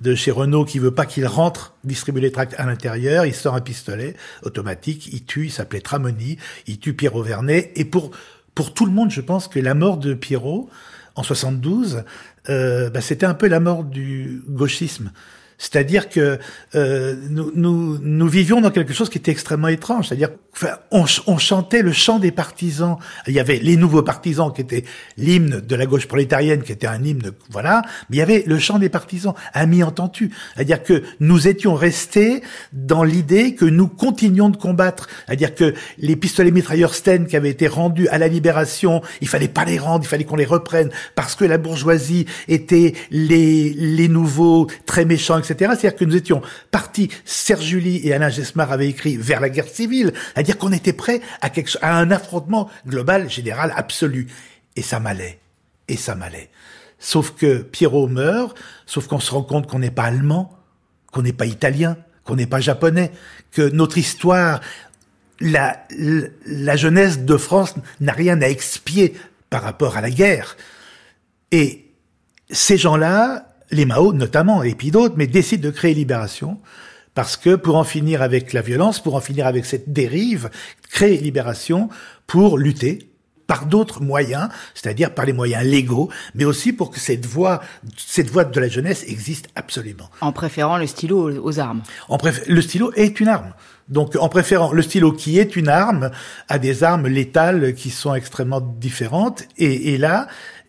de 0.00 0.14
chez 0.14 0.30
Renault 0.30 0.64
qui 0.64 0.78
veut 0.78 0.90
pas 0.90 1.06
qu'il 1.06 1.26
rentre 1.26 1.74
distribuer 1.84 2.22
les 2.22 2.32
tracts 2.32 2.54
à 2.58 2.66
l'intérieur. 2.66 3.26
Il 3.26 3.34
sort 3.34 3.54
un 3.54 3.60
pistolet 3.60 4.14
automatique. 4.42 5.08
Il 5.12 5.24
tue. 5.24 5.46
Il 5.46 5.50
s'appelait 5.50 5.80
Tramoni. 5.80 6.38
Il 6.66 6.78
tue 6.78 6.94
Pierrot 6.94 7.22
Vernet. 7.22 7.72
Et 7.76 7.84
pour 7.84 8.10
pour 8.54 8.72
tout 8.72 8.86
le 8.86 8.92
monde, 8.92 9.10
je 9.10 9.20
pense 9.20 9.48
que 9.48 9.58
la 9.58 9.74
mort 9.74 9.96
de 9.96 10.14
Pierrot 10.14 10.68
en 11.16 11.22
72, 11.22 12.04
euh, 12.48 12.90
bah, 12.90 13.00
c'était 13.00 13.26
un 13.26 13.34
peu 13.34 13.48
la 13.48 13.60
mort 13.60 13.84
du 13.84 14.42
gauchisme. 14.48 15.10
C'est-à-dire 15.58 16.08
que 16.08 16.38
euh, 16.74 17.16
nous, 17.30 17.52
nous, 17.54 17.98
nous 17.98 18.28
vivions 18.28 18.60
dans 18.60 18.70
quelque 18.70 18.92
chose 18.92 19.08
qui 19.08 19.18
était 19.18 19.30
extrêmement 19.30 19.68
étrange. 19.68 20.08
C'est-à-dire, 20.08 20.30
enfin, 20.52 20.78
on, 20.90 21.04
on 21.26 21.38
chantait 21.38 21.82
le 21.82 21.92
chant 21.92 22.18
des 22.18 22.32
partisans. 22.32 22.96
Il 23.26 23.34
y 23.34 23.40
avait 23.40 23.58
les 23.58 23.76
nouveaux 23.76 24.02
partisans 24.02 24.52
qui 24.52 24.60
étaient 24.60 24.84
l'hymne 25.16 25.60
de 25.60 25.76
la 25.76 25.86
gauche 25.86 26.06
prolétarienne, 26.06 26.62
qui 26.62 26.72
était 26.72 26.86
un 26.86 27.02
hymne, 27.02 27.32
voilà. 27.50 27.82
Mais 28.08 28.16
il 28.16 28.18
y 28.18 28.22
avait 28.22 28.44
le 28.46 28.58
chant 28.58 28.78
des 28.78 28.88
partisans, 28.88 29.34
ami 29.52 29.82
entendu. 29.82 30.30
C'est-à-dire 30.54 30.82
que 30.82 31.02
nous 31.20 31.48
étions 31.48 31.74
restés 31.74 32.42
dans 32.72 33.04
l'idée 33.04 33.54
que 33.54 33.64
nous 33.64 33.88
continuions 33.88 34.48
de 34.48 34.56
combattre. 34.56 35.08
C'est-à-dire 35.26 35.54
que 35.54 35.74
les 35.98 36.16
pistolets 36.16 36.50
mitrailleurs 36.50 36.94
Sten 36.94 37.26
qui 37.26 37.36
avaient 37.36 37.50
été 37.50 37.66
rendus 37.66 38.08
à 38.08 38.18
la 38.18 38.28
libération, 38.28 39.02
il 39.20 39.28
fallait 39.28 39.48
pas 39.48 39.64
les 39.64 39.78
rendre, 39.78 40.04
il 40.04 40.08
fallait 40.08 40.24
qu'on 40.24 40.36
les 40.36 40.44
reprenne 40.44 40.90
parce 41.14 41.34
que 41.34 41.44
la 41.44 41.58
bourgeoisie 41.58 42.26
était 42.48 42.94
les, 43.10 43.72
les 43.72 44.08
nouveaux 44.08 44.66
très 44.86 45.04
méchants, 45.04 45.38
etc. 45.38 45.53
C'est-à-dire 45.58 45.96
que 45.96 46.04
nous 46.04 46.16
étions 46.16 46.42
partis, 46.70 47.10
Serge 47.24 47.64
Julie 47.64 48.00
et 48.06 48.12
Alain 48.12 48.28
Gesmar 48.28 48.72
avaient 48.72 48.88
écrit 48.88 49.16
vers 49.16 49.40
la 49.40 49.48
guerre 49.48 49.68
civile, 49.68 50.12
c'est-à-dire 50.34 50.58
qu'on 50.58 50.72
était 50.72 50.92
prêts 50.92 51.20
à, 51.40 51.50
un 51.98 52.10
affrontement 52.10 52.70
global, 52.86 53.30
général, 53.30 53.72
absolu. 53.76 54.28
Et 54.76 54.82
ça 54.82 55.00
m'allait. 55.00 55.38
Et 55.88 55.96
ça 55.96 56.14
m'allait. 56.14 56.50
Sauf 56.98 57.32
que 57.32 57.58
Pierrot 57.62 58.08
meurt, 58.08 58.58
sauf 58.86 59.06
qu'on 59.06 59.20
se 59.20 59.30
rend 59.30 59.42
compte 59.42 59.66
qu'on 59.66 59.78
n'est 59.78 59.90
pas 59.90 60.04
allemand, 60.04 60.58
qu'on 61.12 61.22
n'est 61.22 61.32
pas 61.32 61.46
italien, 61.46 61.96
qu'on 62.24 62.36
n'est 62.36 62.46
pas 62.46 62.60
japonais, 62.60 63.12
que 63.52 63.68
notre 63.68 63.98
histoire, 63.98 64.60
la 65.40 66.76
jeunesse 66.76 67.20
de 67.20 67.36
France 67.36 67.74
n'a 68.00 68.12
rien 68.12 68.40
à 68.40 68.46
expier 68.46 69.14
par 69.50 69.62
rapport 69.62 69.96
à 69.96 70.00
la 70.00 70.10
guerre. 70.10 70.56
Et 71.52 71.84
ces 72.50 72.76
gens-là, 72.76 73.53
les 73.74 73.86
Mao 73.86 74.12
notamment, 74.12 74.62
et 74.62 74.74
puis 74.74 74.90
d'autres, 74.90 75.14
mais 75.16 75.26
décident 75.26 75.64
de 75.64 75.70
créer 75.70 75.94
Libération 75.94 76.58
parce 77.14 77.36
que 77.36 77.54
pour 77.54 77.76
en 77.76 77.84
finir 77.84 78.22
avec 78.22 78.52
la 78.52 78.60
violence, 78.60 79.00
pour 79.00 79.14
en 79.14 79.20
finir 79.20 79.46
avec 79.46 79.64
cette 79.64 79.92
dérive, 79.92 80.50
créer 80.90 81.18
Libération 81.18 81.88
pour 82.26 82.58
lutter 82.58 83.08
par 83.46 83.66
d'autres 83.66 84.02
moyens, 84.02 84.48
c'est-à-dire 84.74 85.12
par 85.12 85.26
les 85.26 85.32
moyens 85.32 85.64
légaux, 85.64 86.08
mais 86.34 86.44
aussi 86.44 86.72
pour 86.72 86.90
que 86.90 86.98
cette 86.98 87.26
voie, 87.26 87.60
cette 87.96 88.30
voie 88.30 88.44
de 88.44 88.58
la 88.58 88.68
jeunesse 88.68 89.04
existe 89.06 89.48
absolument. 89.54 90.10
En 90.22 90.32
préférant 90.32 90.78
le 90.78 90.86
stylo 90.86 91.30
aux, 91.42 91.58
armes. 91.60 91.82
En 92.08 92.18
le 92.46 92.60
stylo 92.62 92.90
est 92.94 93.20
une 93.20 93.28
arme. 93.28 93.52
Donc, 93.90 94.16
en 94.16 94.30
préférant 94.30 94.72
le 94.72 94.80
stylo 94.80 95.12
qui 95.12 95.38
est 95.38 95.56
une 95.56 95.68
arme 95.68 96.10
à 96.48 96.58
des 96.58 96.84
armes 96.84 97.06
létales 97.06 97.74
qui 97.74 97.90
sont 97.90 98.14
extrêmement 98.14 98.62
différentes. 98.62 99.44
Et, 99.58 99.92
et 99.92 99.98
là, 99.98 100.26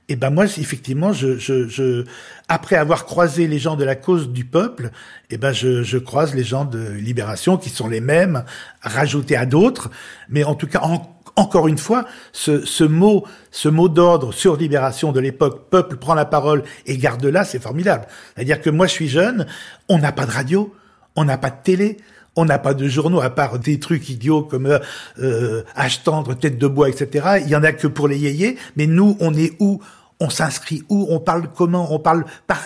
eh 0.07 0.15
ben 0.15 0.29
moi, 0.29 0.45
effectivement, 0.45 1.13
je, 1.13 1.37
je, 1.37 1.67
je, 1.67 2.05
après 2.47 2.75
avoir 2.75 3.05
croisé 3.05 3.47
les 3.47 3.57
gens 3.57 3.75
de 3.75 3.83
la 3.83 3.95
cause 3.95 4.29
du 4.29 4.45
peuple, 4.45 4.91
eh 5.31 5.37
ben 5.37 5.51
je, 5.51 5.81
je 5.81 5.97
croise 5.97 6.35
les 6.35 6.43
gens 6.43 6.63
de 6.65 6.91
libération 6.91 7.57
qui 7.57 7.69
sont 7.69 7.87
les 7.87 8.01
mêmes, 8.01 8.43
rajoutés 8.81 9.35
à 9.35 9.45
d'autres. 9.47 9.89
Mais 10.29 10.43
en 10.43 10.53
tout 10.53 10.67
cas, 10.67 10.81
en, 10.83 11.15
encore 11.35 11.67
une 11.67 11.77
fois, 11.77 12.05
ce, 12.33 12.63
ce 12.65 12.83
mot, 12.83 13.25
ce 13.51 13.67
mot 13.67 13.89
d'ordre 13.89 14.31
sur 14.31 14.57
libération 14.57 15.11
de 15.11 15.19
l'époque, 15.19 15.69
peuple 15.69 15.97
prend 15.97 16.13
la 16.13 16.25
parole 16.25 16.63
et 16.85 16.97
garde 16.97 17.25
là, 17.25 17.43
c'est 17.43 17.61
formidable. 17.61 18.07
C'est-à-dire 18.35 18.61
que 18.61 18.69
moi, 18.69 18.87
je 18.87 18.91
suis 18.91 19.09
jeune, 19.09 19.47
on 19.89 19.97
n'a 19.97 20.11
pas 20.11 20.25
de 20.25 20.31
radio, 20.31 20.73
on 21.15 21.25
n'a 21.25 21.37
pas 21.37 21.49
de 21.49 21.61
télé. 21.63 21.97
On 22.35 22.45
n'a 22.45 22.59
pas 22.59 22.73
de 22.73 22.87
journaux 22.87 23.21
à 23.21 23.29
part 23.29 23.59
des 23.59 23.79
trucs 23.79 24.09
idiots 24.09 24.43
comme 24.43 24.79
euh, 25.19 25.63
H 25.77 26.03
tendre, 26.03 26.33
tête 26.33 26.57
de 26.57 26.67
bois, 26.67 26.89
etc. 26.89 27.39
Il 27.41 27.49
y 27.49 27.55
en 27.55 27.63
a 27.63 27.71
que 27.71 27.87
pour 27.87 28.07
les 28.07 28.17
yéyés. 28.17 28.57
Mais 28.75 28.87
nous, 28.87 29.17
on 29.19 29.33
est 29.33 29.53
où? 29.59 29.81
On 30.19 30.29
s'inscrit 30.29 30.83
où? 30.89 31.07
On 31.09 31.19
parle 31.19 31.49
comment? 31.53 31.93
On 31.93 31.99
parle 31.99 32.25
par 32.47 32.61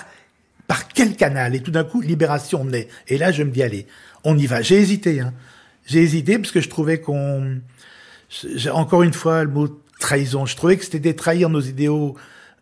par 0.67 0.87
quel 0.87 1.15
canal? 1.15 1.55
Et 1.55 1.61
tout 1.61 1.71
d'un 1.71 1.83
coup, 1.83 2.01
Libération 2.01 2.63
naît. 2.65 2.87
Et 3.07 3.17
là, 3.17 3.31
je 3.31 3.43
me 3.43 3.51
dis 3.51 3.63
allez, 3.63 3.87
on 4.23 4.37
y 4.37 4.45
va. 4.45 4.61
J'ai 4.61 4.77
hésité. 4.79 5.19
Hein. 5.19 5.33
J'ai 5.85 6.01
hésité 6.01 6.37
parce 6.37 6.51
que 6.51 6.61
je 6.61 6.69
trouvais 6.69 6.99
qu'on 6.99 7.59
encore 8.71 9.03
une 9.03 9.13
fois 9.13 9.43
le 9.43 9.49
mot 9.49 9.67
trahison. 9.99 10.45
Je 10.45 10.55
trouvais 10.55 10.77
que 10.77 10.85
c'était 10.85 10.99
de 10.99 11.11
trahir 11.11 11.49
nos 11.49 11.61
idéaux 11.61 12.15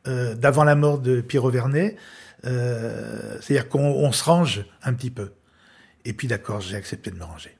euh, 0.07 0.35
d'avant 0.35 0.63
la 0.63 0.75
mort 0.75 0.99
de 0.99 1.21
Pierrot 1.21 1.51
Vernet. 1.51 1.97
Euh, 2.45 3.37
C'est-à-dire 3.41 3.67
qu'on 3.69 3.79
on 3.79 4.11
se 4.11 4.23
range 4.23 4.65
un 4.83 4.93
petit 4.93 5.11
peu. 5.11 5.31
Et 6.07 6.13
puis 6.13 6.29
d'accord, 6.29 6.61
j'ai 6.61 6.77
accepté 6.77 7.11
de 7.11 7.17
me 7.17 7.25
ranger. 7.25 7.53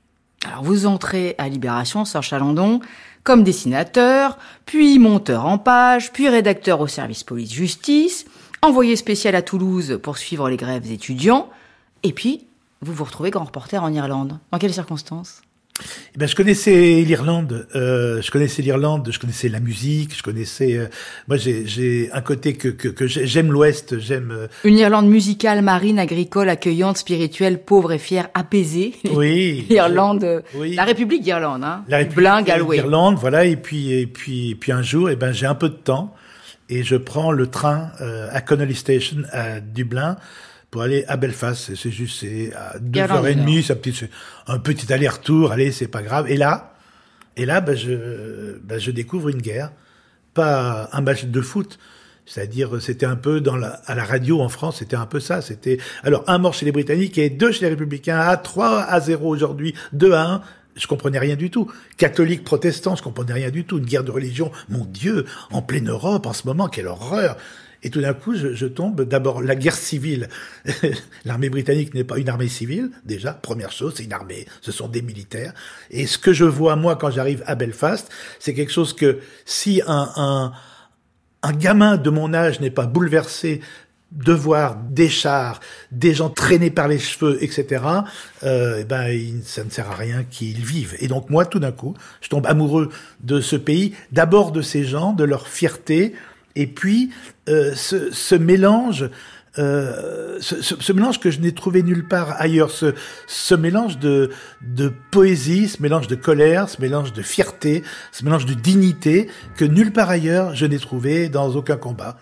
Alors 0.46 0.64
vous 0.64 0.86
entrez 0.86 1.36
à 1.38 1.50
Libération, 1.50 2.06
Serge 2.06 2.30
Chalandon, 2.30 2.80
comme 3.24 3.44
dessinateur, 3.44 4.38
puis 4.66 5.00
monteur 5.00 5.46
en 5.46 5.58
page, 5.58 6.14
puis 6.14 6.30
rédacteur 6.30 6.80
au 6.80 6.88
service 6.88 7.26
police-justice, 7.26 8.26
envoyé 8.62 8.96
spécial 8.96 9.36
à 9.36 9.42
Toulouse 9.42 10.00
pour 10.02 10.18
suivre 10.18 10.50
les 10.50 10.56
grèves 10.56 10.90
étudiants, 10.90 11.50
et 12.04 12.14
puis 12.14 12.48
vous 12.80 12.94
vous 12.94 13.04
retrouvez 13.04 13.32
grand 13.32 13.44
reporter 13.44 13.84
en 13.84 13.92
Irlande. 13.92 14.40
Dans 14.54 14.60
quelles 14.60 14.74
circonstances? 14.74 15.42
Eh 16.16 16.18
ben, 16.18 16.28
je 16.28 16.36
connaissais 16.36 17.04
l'Irlande, 17.06 17.68
euh, 17.76 18.22
je 18.22 18.32
connaissais 18.32 18.62
l'Irlande, 18.64 19.08
je 19.12 19.20
connaissais 19.20 19.48
la 19.50 19.60
musique, 19.60 20.18
je 20.18 20.24
connaissais. 20.24 20.76
euh, 20.78 20.88
moi, 21.28 21.38
j'ai- 21.38 22.10
un 22.12 22.22
côté 22.22 22.54
que, 22.54 22.70
que, 22.70 22.88
que 22.88 23.06
j'ai- 23.06 23.28
j'aime 23.28 23.52
l'Ouest, 23.52 24.00
j'aime. 24.00 24.32
euh, 24.32 24.48
Une 24.64 24.78
Irlande 24.80 25.08
musicale, 25.08 25.62
marine, 25.62 26.00
agricole, 26.00 26.50
accueillante, 26.50 26.98
spirituelle, 26.98 27.62
pauvre 27.64 27.92
et 27.92 28.00
fière, 28.00 28.30
apaisée. 28.34 28.94
oui. 29.14 29.66
L'Irlande, 29.70 30.24
euh, 30.24 30.42
Oui. 30.56 30.74
la 30.74 30.84
République 30.86 31.22
d'Irlande, 31.22 31.64
hein. 31.64 31.84
La 31.88 31.98
République 31.98 32.46
d'Irlande, 32.72 33.18
voilà. 33.20 33.46
Et 33.46 33.56
puis, 33.56 33.92
et 33.94 34.08
puis, 34.08 34.52
et 34.52 34.56
puis 34.56 34.72
un 34.72 34.82
jour, 34.82 35.10
eh 35.12 35.16
ben, 35.16 35.32
j'ai 35.32 35.46
un 35.46 35.56
peu 35.56 35.70
de 35.70 35.76
temps 35.76 36.16
et 36.70 36.84
je 36.84 36.96
prends 36.96 37.32
le 37.32 37.48
train 37.48 37.92
euh, 38.02 38.28
à 38.32 38.42
Connolly 38.42 38.76
Station 38.76 39.18
à 39.32 39.60
Dublin 39.60 40.18
pour 40.72 40.82
aller 40.82 41.06
à 41.08 41.18
Belfast. 41.18 41.76
C'est- 41.76 41.92
juste, 41.92 42.20
c'est 42.22 42.54
à 42.54 42.78
deux 42.80 43.00
Irlande 43.00 43.18
heures 43.18 43.28
et 43.28 43.36
du 43.36 43.42
demie, 43.42 43.64
ça 43.64 43.76
petit, 43.76 44.06
un 44.48 44.60
petit 44.60 44.92
aller-retour. 44.92 45.52
Allez, 45.52 45.72
c'est 45.72 45.88
pas 45.88 46.02
grave. 46.04 46.30
Et 46.30 46.38
là, 46.38 46.74
et 47.36 47.46
là, 47.46 47.62
ben, 47.62 47.76
je, 47.76 48.58
ben, 48.60 48.80
je 48.80 48.92
découvre 48.92 49.30
une 49.30 49.42
guerre, 49.42 49.72
pas 50.34 50.90
un 50.92 51.02
match 51.02 51.26
de 51.26 51.42
foot. 51.42 51.78
C'est-à-dire, 52.26 52.82
c'était 52.82 53.06
un 53.06 53.16
peu 53.16 53.40
dans 53.40 53.56
la, 53.56 53.70
à 53.86 53.96
la 53.96 54.04
radio 54.04 54.42
en 54.42 54.50
France, 54.50 54.80
c'était 54.80 54.98
un 54.98 55.06
peu 55.06 55.22
ça. 55.22 55.42
C'était 55.42 55.78
alors 56.04 56.26
un 56.28 56.38
mort 56.40 56.54
chez 56.54 56.66
les 56.66 56.74
Britanniques 56.74 57.18
et 57.18 57.30
deux 57.30 57.54
chez 57.54 57.62
les 57.62 57.70
Républicains, 57.70 58.20
à 58.20 58.36
3 58.36 58.82
à 58.82 59.00
0 59.00 59.30
aujourd'hui, 59.30 59.74
2 59.94 60.12
à 60.14 60.24
1 60.24 60.42
je 60.78 60.86
comprenais 60.88 61.20
rien 61.20 61.36
du 61.36 61.50
tout. 61.50 61.72
Catholique, 61.98 62.44
protestant, 62.44 62.96
je 62.96 63.02
comprenais 63.02 63.34
rien 63.34 63.50
du 63.50 63.66
tout. 63.66 63.80
Une 63.80 63.86
guerre 63.86 64.04
de 64.04 64.12
religion, 64.12 64.52
mon 64.70 64.86
Dieu, 64.86 65.26
en 65.52 65.62
pleine 65.62 65.90
Europe 65.90 66.26
en 66.28 66.34
ce 66.34 66.46
moment, 66.48 66.68
quelle 66.68 66.88
horreur. 66.88 67.38
Et 67.84 67.90
tout 67.90 68.02
d'un 68.02 68.14
coup, 68.14 68.36
je, 68.36 68.54
je 68.54 68.66
tombe 68.66 69.04
d'abord 69.04 69.42
la 69.42 69.56
guerre 69.56 69.76
civile. 69.76 70.30
L'armée 71.26 71.50
britannique 71.50 71.94
n'est 71.94 72.04
pas 72.04 72.18
une 72.18 72.30
armée 72.30 72.48
civile, 72.48 72.90
déjà, 73.06 73.34
première 73.34 73.72
chose, 73.72 73.94
c'est 73.98 74.04
une 74.04 74.14
armée, 74.14 74.46
ce 74.62 74.72
sont 74.72 74.88
des 74.88 75.02
militaires. 75.02 75.54
Et 75.92 76.08
ce 76.08 76.18
que 76.18 76.34
je 76.34 76.46
vois, 76.46 76.76
moi, 76.76 76.96
quand 76.96 77.12
j'arrive 77.12 77.44
à 77.46 77.56
Belfast, 77.56 78.10
c'est 78.40 78.54
quelque 78.54 78.72
chose 78.72 78.94
que 78.94 79.20
si 79.46 79.82
un, 79.86 80.10
un, 80.16 80.52
un 81.44 81.54
gamin 81.54 81.98
de 81.98 82.10
mon 82.10 82.34
âge 82.34 82.60
n'est 82.60 82.72
pas 82.72 82.86
bouleversé 82.86 83.62
de 84.12 84.32
voir 84.32 84.78
des 84.78 85.10
chars, 85.10 85.60
des 85.92 86.14
gens 86.14 86.30
traînés 86.30 86.72
par 86.72 86.88
les 86.88 87.00
cheveux, 87.00 87.44
etc., 87.44 87.84
euh, 88.44 88.80
eh 88.82 88.84
ben, 88.86 89.42
ça 89.44 89.64
ne 89.64 89.70
sert 89.70 89.92
à 89.92 89.96
rien 89.96 90.24
qu'ils 90.24 90.64
vivent. 90.64 90.96
Et 91.00 91.08
donc 91.08 91.30
moi, 91.30 91.46
tout 91.46 91.60
d'un 91.60 91.74
coup, 91.74 91.94
je 92.22 92.30
tombe 92.30 92.46
amoureux 92.48 92.90
de 93.22 93.42
ce 93.42 93.58
pays, 93.58 93.94
d'abord 94.12 94.52
de 94.52 94.62
ces 94.62 94.86
gens, 94.86 95.12
de 95.12 95.26
leur 95.26 95.48
fierté, 95.48 96.14
et 96.58 96.68
puis 96.68 97.12
euh, 97.50 97.74
ce, 97.76 98.36
mélange, 98.36 99.10
euh, 99.60 100.38
ce, 100.42 100.92
mélange 100.92 101.20
que 101.20 101.32
je 101.32 101.40
n'ai 101.40 101.54
trouvé 101.54 101.84
nulle 101.84 102.08
part 102.08 102.36
ailleurs, 102.42 102.72
ce, 102.72 102.96
ce 103.28 103.56
mélange 103.56 104.00
de, 104.00 104.32
de 104.62 104.92
poésie, 105.12 105.70
ce 105.70 105.82
mélange 105.82 106.08
de 106.08 106.16
colère, 106.16 106.68
ce 106.68 106.82
mélange 106.82 107.14
de 107.14 107.22
fierté, 107.22 107.84
ce 108.12 108.26
mélange 108.26 108.46
de 108.46 108.56
dignité 108.56 109.30
que 109.56 109.66
nulle 109.66 109.94
part 109.94 110.10
ailleurs 110.10 110.56
je 110.56 110.66
n'ai 110.66 110.80
trouvé 110.80 111.30
dans 111.30 111.56
aucun 111.56 111.78
combat. 111.78 112.18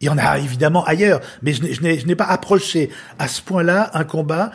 Il 0.00 0.06
y 0.06 0.10
en 0.10 0.18
a 0.18 0.38
évidemment 0.38 0.84
ailleurs, 0.84 1.20
mais 1.42 1.52
je 1.52 1.82
n'ai 1.82 2.16
pas 2.16 2.24
approché 2.24 2.90
à 3.18 3.28
ce 3.28 3.42
point-là 3.42 3.90
un 3.94 4.04
combat 4.04 4.52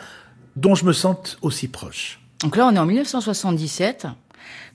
dont 0.56 0.74
je 0.74 0.84
me 0.84 0.92
sente 0.92 1.38
aussi 1.42 1.68
proche. 1.68 2.20
Donc 2.40 2.56
là, 2.56 2.66
on 2.66 2.74
est 2.74 2.78
en 2.78 2.86
1977. 2.86 4.06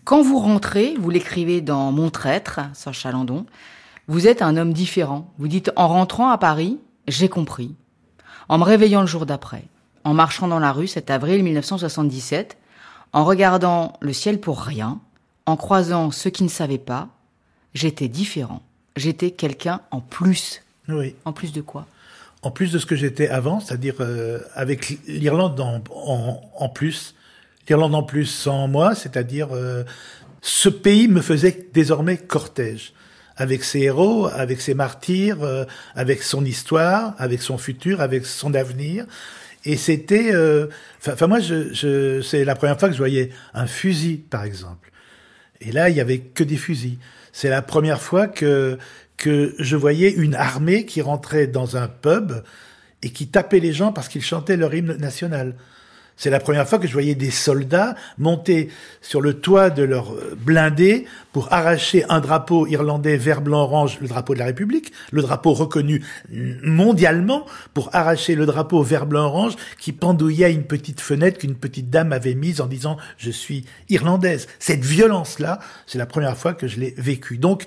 Quand 0.03 0.21
vous 0.21 0.39
rentrez, 0.39 0.95
vous 0.99 1.09
l'écrivez 1.09 1.61
dans 1.61 1.91
Mon 1.91 2.09
traître, 2.09 2.61
Serge 2.73 2.99
Chalandon, 2.99 3.45
vous 4.09 4.27
êtes 4.27 4.41
un 4.41 4.57
homme 4.57 4.73
différent. 4.73 5.33
Vous 5.37 5.47
dites, 5.47 5.71
en 5.77 5.87
rentrant 5.87 6.29
à 6.29 6.37
Paris, 6.37 6.77
j'ai 7.07 7.29
compris. 7.29 7.73
En 8.49 8.57
me 8.57 8.65
réveillant 8.65 9.01
le 9.01 9.07
jour 9.07 9.25
d'après, 9.25 9.63
en 10.03 10.13
marchant 10.13 10.49
dans 10.49 10.59
la 10.59 10.73
rue 10.73 10.87
cet 10.87 11.09
avril 11.09 11.41
1977, 11.43 12.57
en 13.13 13.23
regardant 13.23 13.93
le 14.01 14.11
ciel 14.11 14.41
pour 14.41 14.59
rien, 14.59 14.99
en 15.45 15.55
croisant 15.55 16.11
ceux 16.11 16.29
qui 16.29 16.43
ne 16.43 16.49
savaient 16.49 16.77
pas, 16.77 17.07
j'étais 17.73 18.09
différent 18.09 18.61
j'étais 18.99 19.31
quelqu'un 19.31 19.81
en 19.89 20.01
plus. 20.01 20.61
Oui. 20.87 21.15
En 21.25 21.33
plus 21.33 21.51
de 21.51 21.61
quoi? 21.61 21.87
En 22.41 22.51
plus 22.51 22.71
de 22.71 22.77
ce 22.77 22.85
que 22.85 22.95
j'étais 22.95 23.27
avant, 23.27 23.59
c'est-à-dire 23.59 23.95
euh, 23.99 24.39
avec 24.53 24.99
l'Irlande 25.07 25.59
en, 25.59 26.41
en, 26.55 26.69
plus. 26.69 27.15
L'Irlande 27.67 27.95
en 27.95 28.03
plus 28.03 28.25
sans 28.25 28.67
moi, 28.67 28.95
c'est-à-dire 28.95 29.49
euh, 29.51 29.83
ce 30.41 30.69
pays 30.69 31.07
me 31.07 31.21
faisait 31.21 31.67
désormais 31.73 32.17
cortège 32.17 32.93
avec 33.39 33.63
ses 33.63 33.79
héros, 33.79 34.27
avec 34.27 34.61
ses 34.61 34.75
martyrs, 34.75 35.41
euh, 35.43 35.65
avec 35.95 36.21
son 36.21 36.45
histoire, 36.45 37.15
avec 37.17 37.41
son 37.41 37.57
futur, 37.57 38.01
avec 38.01 38.27
son 38.27 38.53
avenir. 38.53 39.05
Et 39.65 39.75
c'était, 39.75 40.31
enfin 41.05 41.27
moi, 41.27 41.41
je, 41.41 41.73
je 41.73 42.21
c'est 42.21 42.45
la 42.45 42.55
première 42.55 42.79
fois 42.79 42.87
que 42.87 42.93
je 42.93 42.99
voyais 42.99 43.31
un 43.53 43.67
fusil, 43.67 44.17
par 44.17 44.45
exemple. 44.45 44.89
Et 45.59 45.73
là, 45.73 45.89
il 45.89 45.97
y 45.97 45.99
avait 45.99 46.19
que 46.19 46.43
des 46.43 46.55
fusils. 46.55 46.97
C'est 47.33 47.49
la 47.49 47.61
première 47.61 48.01
fois 48.01 48.27
que, 48.27 48.77
que 49.17 49.53
je 49.59 49.75
voyais 49.75 50.11
une 50.11 50.35
armée 50.35 50.85
qui 50.85 51.01
rentrait 51.01 51.47
dans 51.47 51.75
un 51.75 51.87
pub 51.87 52.41
et 53.03 53.11
qui 53.11 53.27
tapait 53.27 53.59
les 53.59 53.73
gens 53.73 53.91
parce 53.91 54.07
qu'ils 54.07 54.23
chantaient 54.23 54.57
leur 54.57 54.73
hymne 54.73 54.95
national. 54.97 55.55
C'est 56.19 56.29
la 56.29 56.41
première 56.41 56.67
fois 56.67 56.79
que 56.79 56.87
je 56.87 56.91
voyais 56.91 57.15
des 57.15 57.31
soldats 57.31 57.95
monter 58.17 58.67
sur 59.01 59.21
le 59.21 59.35
toit 59.35 59.69
de 59.69 59.83
leur 59.83 60.13
blindé 60.35 61.05
pour 61.31 61.53
arracher 61.53 62.03
un 62.09 62.19
drapeau 62.19 62.67
irlandais 62.67 63.15
vert, 63.15 63.39
blanc, 63.39 63.61
orange, 63.61 63.99
le 64.01 64.09
drapeau 64.09 64.33
de 64.33 64.39
la 64.39 64.45
République, 64.47 64.91
le 65.11 65.21
drapeau 65.21 65.53
reconnu 65.53 66.03
mondialement, 66.29 67.45
pour 67.73 67.95
arracher 67.95 68.35
le 68.35 68.45
drapeau 68.45 68.83
vert, 68.83 69.05
blanc, 69.05 69.27
orange 69.27 69.53
qui 69.79 69.93
pendouillait 69.93 70.51
une 70.51 70.65
petite 70.65 70.99
fenêtre 70.99 71.37
qu'une 71.37 71.55
petite 71.55 71.89
dame 71.89 72.11
avait 72.11 72.35
mise 72.35 72.59
en 72.59 72.65
disant 72.65 72.97
je 73.17 73.31
suis 73.31 73.63
irlandaise. 73.87 74.47
Cette 74.59 74.83
violence-là, 74.83 75.59
c'est 75.87 75.99
la 75.99 76.05
première 76.05 76.35
fois 76.35 76.53
que 76.53 76.67
je 76.67 76.81
l'ai 76.81 76.93
vécue. 76.97 77.37
Donc, 77.37 77.65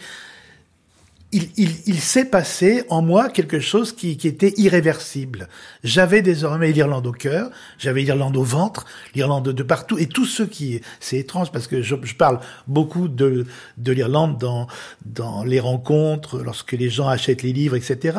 il, 1.32 1.48
il, 1.56 1.70
il 1.86 2.00
s'est 2.00 2.26
passé 2.26 2.84
en 2.90 3.00
moi 3.00 3.30
quelque 3.30 3.58
chose 3.58 3.92
qui, 3.92 4.18
qui 4.18 4.28
était 4.28 4.52
irréversible. 4.58 5.48
J'avais 5.82 6.20
désormais 6.20 6.72
l'Irlande 6.72 7.06
au 7.06 7.12
cœur, 7.12 7.50
j'avais 7.78 8.02
l'Irlande 8.02 8.36
au 8.36 8.42
ventre, 8.42 8.84
l'Irlande 9.14 9.48
de 9.48 9.62
partout, 9.62 9.98
et 9.98 10.06
tout 10.06 10.26
ce 10.26 10.42
qui... 10.42 10.82
C'est 11.00 11.16
étrange 11.16 11.50
parce 11.50 11.66
que 11.66 11.80
je, 11.80 11.96
je, 12.02 12.14
parle 12.14 12.38
beaucoup 12.66 13.08
de, 13.08 13.46
de 13.78 13.92
l'Irlande 13.92 14.38
dans, 14.38 14.66
dans 15.06 15.42
les 15.42 15.58
rencontres, 15.58 16.38
lorsque 16.38 16.72
les 16.72 16.90
gens 16.90 17.08
achètent 17.08 17.42
les 17.42 17.54
livres, 17.54 17.76
etc. 17.76 18.18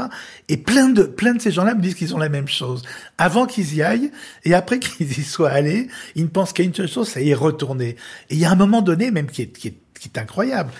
Et 0.50 0.58
plein 0.58 0.89
de, 0.89 1.03
plein 1.03 1.36
de 1.36 1.41
ces 1.41 1.51
gens-là 1.51 1.75
me 1.75 1.82
disent 1.82 1.96
qu'ils 1.96 2.15
ont 2.15 2.20
la 2.20 2.29
même 2.29 2.48
chose. 2.48 2.82
Avant 3.20 3.46
qu'ils 3.46 3.75
y 3.75 3.84
aillent, 3.84 4.12
et 4.43 4.55
après 4.55 4.79
qu'ils 4.79 5.12
y 5.20 5.24
soient 5.24 5.51
allés, 5.51 5.88
ils 6.15 6.24
ne 6.24 6.29
pensent 6.29 6.51
qu'à 6.51 6.63
une 6.63 6.74
seule 6.74 6.89
chose, 6.89 7.10
c'est 7.10 7.24
y 7.24 7.36
retourner. 7.36 7.89
Et 8.29 8.36
il 8.36 8.39
y 8.39 8.46
a 8.46 8.51
un 8.51 8.55
moment 8.55 8.82
donné 8.82 9.12
même 9.12 9.27
qui 9.27 9.43
est, 9.43 9.48
qui 9.48 9.67
est, 9.67 9.77
qui 10.00 10.10
est 10.10 10.20
incroyable 10.20 10.72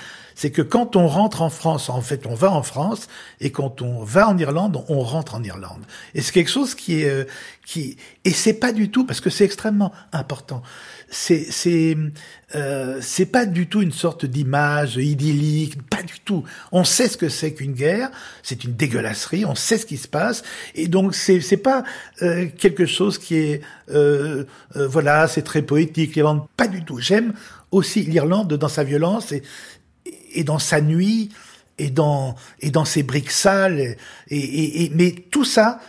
c'est 0.44 0.52
que 0.52 0.62
quand 0.62 0.98
on 0.98 1.08
rentre 1.08 1.42
en 1.42 1.50
France, 1.50 1.88
en 1.88 2.02
fait, 2.02 2.28
on 2.28 2.36
va 2.36 2.52
en 2.52 2.64
France, 2.64 3.08
et 3.40 3.50
quand 3.54 3.82
on 3.82 4.04
va 4.04 4.28
en 4.28 4.38
Irlande, 4.38 4.84
on 4.90 5.00
rentre 5.00 5.36
en 5.36 5.44
Irlande. 5.44 5.86
Et 6.16 6.22
c'est 6.22 6.34
quelque 6.34 6.52
chose 6.52 6.76
qui 6.76 7.00
est, 7.00 7.10
euh, 7.10 7.24
qui, 7.66 7.96
et 8.26 8.32
c'est 8.32 8.56
pas 8.56 8.74
du 8.74 8.92
tout, 8.92 9.06
parce 9.06 9.22
que 9.22 9.30
c'est 9.30 9.46
extrêmement 9.46 9.94
important. 10.12 10.62
C'est, 11.08 11.48
c'est, 11.50 11.96
euh, 12.56 12.98
c'est 13.00 13.28
pas 13.28 13.46
du 13.46 13.68
tout 13.68 13.82
une 13.82 13.94
sorte 13.94 14.26
d'image 14.26 14.98
idyllique, 14.98 15.82
pas 15.84 16.04
du 16.04 16.20
tout. 16.20 16.44
On 16.74 16.84
sait 16.84 17.08
ce 17.08 17.16
que 17.16 17.30
c'est 17.30 17.54
qu'une 17.54 17.72
guerre, 17.72 18.12
c'est 18.42 18.66
une 18.66 18.74
dégueulasserie, 18.74 19.46
on 19.46 19.56
sait 19.56 19.78
ce 19.78 19.86
qui 19.86 19.96
se 19.96 20.10
passe, 20.10 20.44
et 20.76 20.90
donc 20.90 21.16
c'est, 21.16 21.40
c'est 21.40 21.56
pas 21.56 21.86
euh, 22.22 22.48
quelque 22.58 22.86
chose 22.86 23.18
qui 23.18 23.36
est, 23.36 23.62
euh, 23.92 24.44
euh 24.76 24.88
voilà, 24.90 25.30
c'est 25.30 25.44
très 25.44 25.62
poétique. 25.62 26.16
L'Irlande, 26.16 26.42
pas 26.58 26.68
du 26.68 26.84
tout. 26.84 27.00
J'aime 27.00 27.32
aussi 27.72 28.02
l'Irlande 28.02 28.54
dans 28.54 28.68
sa 28.68 28.84
violence 28.84 29.32
et 29.32 29.42
et 30.34 30.44
dans 30.44 30.60
sa 30.60 30.82
nuit, 30.82 31.30
et 31.78 31.90
dans, 31.90 32.36
et 32.60 32.72
dans 32.72 32.86
ses 32.86 33.04
briques 33.04 33.32
sales. 33.32 33.80
Et, 33.80 33.98
et, 34.30 34.84
et, 34.84 34.92
mais 34.94 35.12
tout 35.12 35.46
ça, 35.46 35.80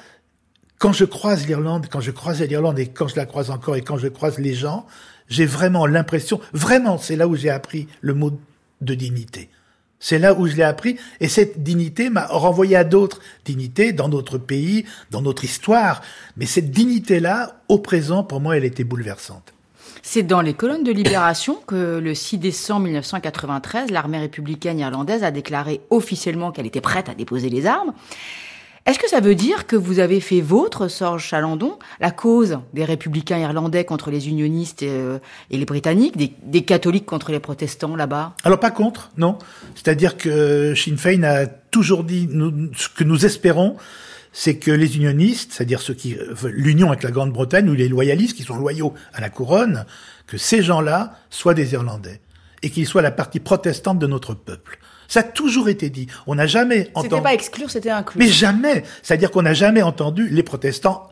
quand 0.79 0.93
je 0.93 1.05
croise 1.05 1.47
l'Irlande, 1.47 1.87
quand 1.91 2.01
je 2.01 2.11
croise 2.11 2.41
l'Irlande 2.43 2.79
et 2.79 2.87
quand 2.87 3.09
je 3.09 3.17
la 3.17 3.27
croise 3.27 3.51
encore 3.51 3.77
et 3.77 3.83
quand 3.83 3.99
je 3.99 4.09
croise 4.09 4.39
les 4.39 4.55
gens, 4.55 4.87
j'ai 5.29 5.47
vraiment 5.47 5.87
l'impression, 5.87 6.41
vraiment, 6.53 6.99
c'est 6.99 7.17
là 7.17 7.29
où 7.29 7.37
j'ai 7.37 7.51
appris 7.51 7.89
le 8.01 8.15
mot 8.15 8.39
de 8.81 8.95
dignité. 8.95 9.49
C'est 10.01 10.19
là 10.19 10.35
où 10.35 10.47
je 10.47 10.55
l'ai 10.55 10.63
appris, 10.63 10.99
et 11.21 11.29
cette 11.29 11.63
dignité 11.63 12.11
m'a 12.11 12.27
renvoyé 12.27 12.77
à 12.77 12.85
d'autres 12.85 13.21
dignités 13.47 13.95
dans 13.95 14.09
notre 14.09 14.37
pays, 14.37 14.85
dans 15.11 15.23
notre 15.23 15.45
histoire. 15.45 16.03
Mais 16.37 16.45
cette 16.45 16.71
dignité-là, 16.71 17.63
au 17.69 17.79
présent, 17.79 18.23
pour 18.23 18.41
moi, 18.41 18.59
elle 18.59 18.67
était 18.67 18.85
bouleversante. 18.85 19.54
C'est 20.07 20.23
dans 20.23 20.43
les 20.43 20.53
colonnes 20.53 20.85
de 20.85 20.93
Libération 20.93 21.57
que 21.67 21.99
le 21.99 22.15
6 22.15 22.37
décembre 22.37 22.83
1993, 22.83 23.91
l'armée 23.91 24.19
républicaine 24.19 24.79
irlandaise 24.79 25.25
a 25.25 25.31
déclaré 25.31 25.81
officiellement 25.89 26.53
qu'elle 26.53 26.67
était 26.67 26.83
prête 26.83 27.09
à 27.09 27.15
déposer 27.15 27.49
les 27.49 27.65
armes. 27.65 27.95
Est-ce 28.85 28.99
que 28.99 29.09
ça 29.09 29.21
veut 29.21 29.35
dire 29.35 29.67
que 29.67 29.77
vous 29.77 30.01
avez 30.01 30.21
fait 30.21 30.43
vôtre, 30.43 30.89
Sorge 30.89 31.25
Chalandon, 31.25 31.79
la 32.01 32.11
cause 32.11 32.59
des 32.75 32.85
républicains 32.85 33.39
irlandais 33.39 33.87
contre 33.87 34.11
les 34.11 34.29
unionistes 34.29 34.83
et, 34.83 34.91
euh, 34.91 35.19
les 35.51 35.65
britanniques, 35.65 36.19
des, 36.19 36.63
catholiques 36.65 37.07
contre 37.07 37.33
les 37.33 37.41
protestants 37.41 37.97
là-bas? 37.97 38.35
Alors 38.45 38.61
pas 38.61 38.71
contre, 38.71 39.11
non. 39.17 39.39
C'est-à-dire 39.75 40.19
que 40.19 40.75
Sinn 40.75 40.99
Féin 40.99 41.23
a 41.23 41.47
toujours 41.47 42.05
dit 42.05 42.29
ce 42.77 42.91
que 42.91 43.05
nous 43.05 43.25
espérons, 43.25 43.79
c'est 44.37 44.57
que 44.57 44.73
les 44.73 44.97
unionistes, 44.97 45.53
c'est-à-dire 45.53 45.81
ceux 45.81 45.95
qui 45.95 46.15
veulent 46.15 46.57
l'union 46.57 46.89
avec 46.89 47.05
la 47.05 47.13
Grande-Bretagne 47.13 47.71
ou 47.71 47.75
les 47.75 47.89
loyalistes 47.89 48.37
qui 48.37 48.43
sont 48.43 48.57
loyaux 48.57 48.93
à 49.13 49.21
la 49.21 49.31
couronne, 49.31 49.87
que 50.27 50.37
ces 50.37 50.61
gens-là 50.61 51.17
soient 51.31 51.55
des 51.55 51.73
Irlandais 51.73 52.21
et 52.63 52.71
qu'ils 52.71 52.87
soient 52.87 53.01
la 53.01 53.13
partie 53.13 53.39
protestante 53.39 54.01
de 54.01 54.09
notre 54.09 54.35
peuple. 54.35 54.81
Ça 55.07 55.21
a 55.21 55.23
toujours 55.23 55.69
été 55.69 55.89
dit. 55.89 56.09
On 56.27 56.35
n'a 56.35 56.49
jamais 56.49 56.91
entendu. 56.95 57.11
C'était 57.11 57.23
pas 57.23 57.35
exclure, 57.35 57.71
c'était 57.71 57.91
inclure. 57.91 58.19
Mais 58.19 58.29
jamais. 58.29 58.83
C'est-à-dire 59.03 59.31
qu'on 59.31 59.43
n'a 59.43 59.55
jamais 59.55 59.83
entendu 59.83 60.29
les 60.29 60.43
protestants 60.43 61.09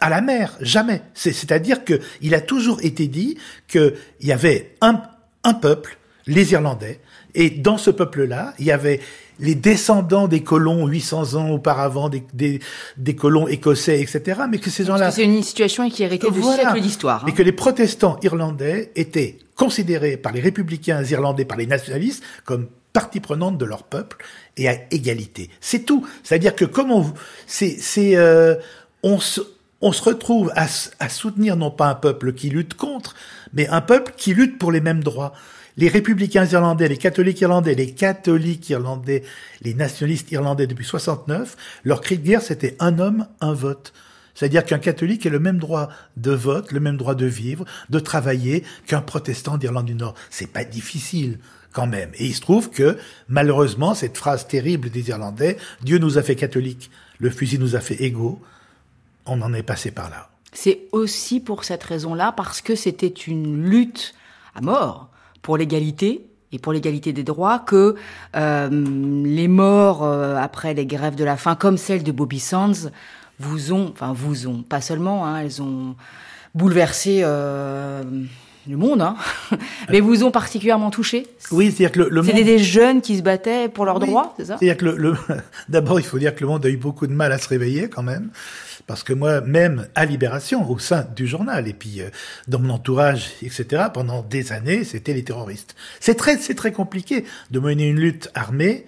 à 0.00 0.08
la 0.08 0.20
mer. 0.20 0.56
Jamais. 0.60 1.02
C'est-à-dire 1.14 1.84
que 1.84 1.98
il 2.20 2.32
a 2.32 2.40
toujours 2.40 2.78
été 2.82 3.08
dit 3.08 3.38
qu'il 3.66 3.94
y 4.20 4.30
avait 4.30 4.76
un, 4.80 5.02
un 5.42 5.54
peuple, 5.54 5.98
les 6.28 6.52
Irlandais, 6.52 7.00
et 7.34 7.50
dans 7.50 7.78
ce 7.78 7.90
peuple-là, 7.90 8.54
il 8.60 8.66
y 8.66 8.70
avait 8.70 9.00
les 9.40 9.54
descendants 9.54 10.28
des 10.28 10.42
colons 10.42 10.86
800 10.86 11.34
ans 11.34 11.50
auparavant, 11.50 12.08
des, 12.08 12.24
des, 12.32 12.60
des 12.96 13.16
colons 13.16 13.48
écossais, 13.48 14.00
etc. 14.00 14.42
Mais 14.50 14.58
que 14.58 14.70
ces 14.70 14.84
gens-là... 14.84 15.10
C'est 15.10 15.24
une 15.24 15.42
situation 15.42 15.88
qui 15.88 16.02
héritait 16.02 16.30
de 16.30 16.40
siècles 16.40 16.80
d'histoire. 16.80 17.20
Hein. 17.20 17.26
Mais 17.26 17.32
que 17.32 17.42
les 17.42 17.52
protestants 17.52 18.18
irlandais 18.22 18.92
étaient 18.94 19.38
considérés 19.56 20.16
par 20.16 20.32
les 20.32 20.40
républicains 20.40 21.02
irlandais, 21.04 21.44
par 21.44 21.58
les 21.58 21.66
nationalistes, 21.66 22.22
comme 22.44 22.68
partie 22.92 23.20
prenante 23.20 23.58
de 23.58 23.64
leur 23.64 23.84
peuple 23.84 24.18
et 24.56 24.68
à 24.68 24.74
égalité. 24.90 25.50
C'est 25.60 25.84
tout. 25.84 26.06
C'est-à-dire 26.22 26.54
que 26.54 26.64
comment 26.64 27.12
c'est, 27.46 27.76
c'est, 27.78 28.16
euh, 28.16 28.54
on 29.02 29.18
se, 29.18 29.40
on 29.80 29.92
se 29.92 30.02
retrouve 30.02 30.52
à, 30.54 30.66
à 31.00 31.08
soutenir 31.08 31.56
non 31.56 31.70
pas 31.70 31.88
un 31.88 31.94
peuple 31.94 32.32
qui 32.32 32.50
lutte 32.50 32.74
contre, 32.74 33.14
mais 33.52 33.68
un 33.68 33.80
peuple 33.80 34.12
qui 34.16 34.34
lutte 34.34 34.58
pour 34.58 34.72
les 34.72 34.80
mêmes 34.80 35.02
droits 35.02 35.32
les 35.76 35.88
républicains 35.88 36.44
irlandais, 36.44 36.88
les 36.88 36.96
catholiques 36.96 37.40
irlandais, 37.40 37.74
les 37.74 37.92
catholiques 37.92 38.68
irlandais, 38.70 39.22
les 39.62 39.74
nationalistes 39.74 40.30
irlandais 40.30 40.66
depuis 40.66 40.84
69, 40.84 41.56
leur 41.84 42.00
cri 42.00 42.18
de 42.18 42.24
guerre, 42.24 42.42
c'était 42.42 42.76
un 42.78 42.98
homme, 42.98 43.26
un 43.40 43.52
vote. 43.52 43.92
C'est-à-dire 44.34 44.64
qu'un 44.64 44.78
catholique 44.78 45.26
a 45.26 45.30
le 45.30 45.38
même 45.38 45.58
droit 45.58 45.88
de 46.16 46.32
vote, 46.32 46.72
le 46.72 46.80
même 46.80 46.96
droit 46.96 47.14
de 47.14 47.26
vivre, 47.26 47.64
de 47.90 47.98
travailler 47.98 48.64
qu'un 48.86 49.02
protestant 49.02 49.58
d'Irlande 49.58 49.86
du 49.86 49.94
Nord. 49.94 50.14
C'est 50.30 50.50
pas 50.50 50.64
difficile 50.64 51.38
quand 51.72 51.86
même. 51.86 52.10
Et 52.14 52.26
il 52.26 52.34
se 52.34 52.40
trouve 52.40 52.70
que, 52.70 52.98
malheureusement, 53.28 53.94
cette 53.94 54.16
phrase 54.16 54.46
terrible 54.46 54.90
des 54.90 55.08
Irlandais, 55.08 55.58
Dieu 55.82 55.98
nous 55.98 56.18
a 56.18 56.22
fait 56.22 56.36
catholiques, 56.36 56.90
le 57.18 57.30
fusil 57.30 57.58
nous 57.58 57.76
a 57.76 57.80
fait 57.80 58.02
égaux, 58.02 58.40
on 59.26 59.40
en 59.42 59.54
est 59.54 59.62
passé 59.62 59.90
par 59.90 60.10
là. 60.10 60.31
C'est 60.52 60.82
aussi 60.92 61.40
pour 61.40 61.64
cette 61.64 61.82
raison-là, 61.82 62.32
parce 62.32 62.60
que 62.60 62.74
c'était 62.74 63.06
une 63.08 63.64
lutte 63.64 64.14
à 64.54 64.60
mort 64.60 65.08
pour 65.40 65.56
l'égalité 65.56 66.26
et 66.52 66.58
pour 66.58 66.72
l'égalité 66.72 67.12
des 67.12 67.24
droits 67.24 67.58
que 67.58 67.96
euh, 68.36 68.68
les 69.24 69.48
morts 69.48 70.04
euh, 70.04 70.36
après 70.36 70.74
les 70.74 70.86
grèves 70.86 71.14
de 71.14 71.24
la 71.24 71.36
faim, 71.36 71.54
comme 71.54 71.78
celle 71.78 72.02
de 72.02 72.12
Bobby 72.12 72.38
Sands, 72.38 72.90
vous 73.38 73.72
ont, 73.72 73.90
enfin 73.92 74.12
vous 74.12 74.46
ont, 74.46 74.62
pas 74.62 74.80
seulement, 74.80 75.26
hein, 75.26 75.40
elles 75.40 75.62
ont 75.62 75.96
bouleversé 76.54 77.20
euh, 77.24 78.04
le 78.68 78.76
monde, 78.76 79.02
hein, 79.02 79.16
mais 79.90 80.00
vous 80.00 80.24
ont 80.24 80.30
particulièrement 80.30 80.90
touché. 80.90 81.26
Oui, 81.50 81.66
c'est-à-dire 81.66 81.92
que 81.92 81.98
le, 82.00 82.08
le 82.08 82.22
C'était 82.22 82.44
des 82.44 82.58
jeunes 82.58 83.00
qui 83.00 83.16
se 83.16 83.22
battaient 83.22 83.68
pour 83.68 83.84
leurs 83.84 83.98
droits, 83.98 84.34
c'est 84.36 84.44
ça? 84.44 84.56
C'est-à-dire 84.58 84.76
que 84.76 84.84
le, 84.84 84.96
le... 84.96 85.16
d'abord, 85.68 85.98
il 85.98 86.06
faut 86.06 86.18
dire 86.18 86.34
que 86.34 86.40
le 86.40 86.46
monde 86.46 86.64
a 86.64 86.68
eu 86.68 86.76
beaucoup 86.76 87.06
de 87.06 87.12
mal 87.12 87.32
à 87.32 87.38
se 87.38 87.48
réveiller 87.48 87.88
quand 87.88 88.02
même. 88.02 88.30
Parce 88.86 89.04
que 89.04 89.12
moi, 89.12 89.40
même 89.40 89.86
à 89.94 90.04
Libération, 90.04 90.68
au 90.68 90.78
sein 90.78 91.06
du 91.14 91.26
journal, 91.26 91.68
et 91.68 91.72
puis 91.72 92.00
euh, 92.00 92.08
dans 92.48 92.58
mon 92.58 92.70
entourage, 92.70 93.30
etc., 93.42 93.84
pendant 93.94 94.22
des 94.22 94.52
années, 94.52 94.84
c'était 94.84 95.14
les 95.14 95.22
terroristes. 95.22 95.76
C'est 96.00 96.16
très, 96.16 96.36
c'est 96.36 96.54
très 96.54 96.72
compliqué 96.72 97.24
de 97.50 97.60
mener 97.60 97.86
une 97.88 98.00
lutte 98.00 98.30
armée 98.34 98.86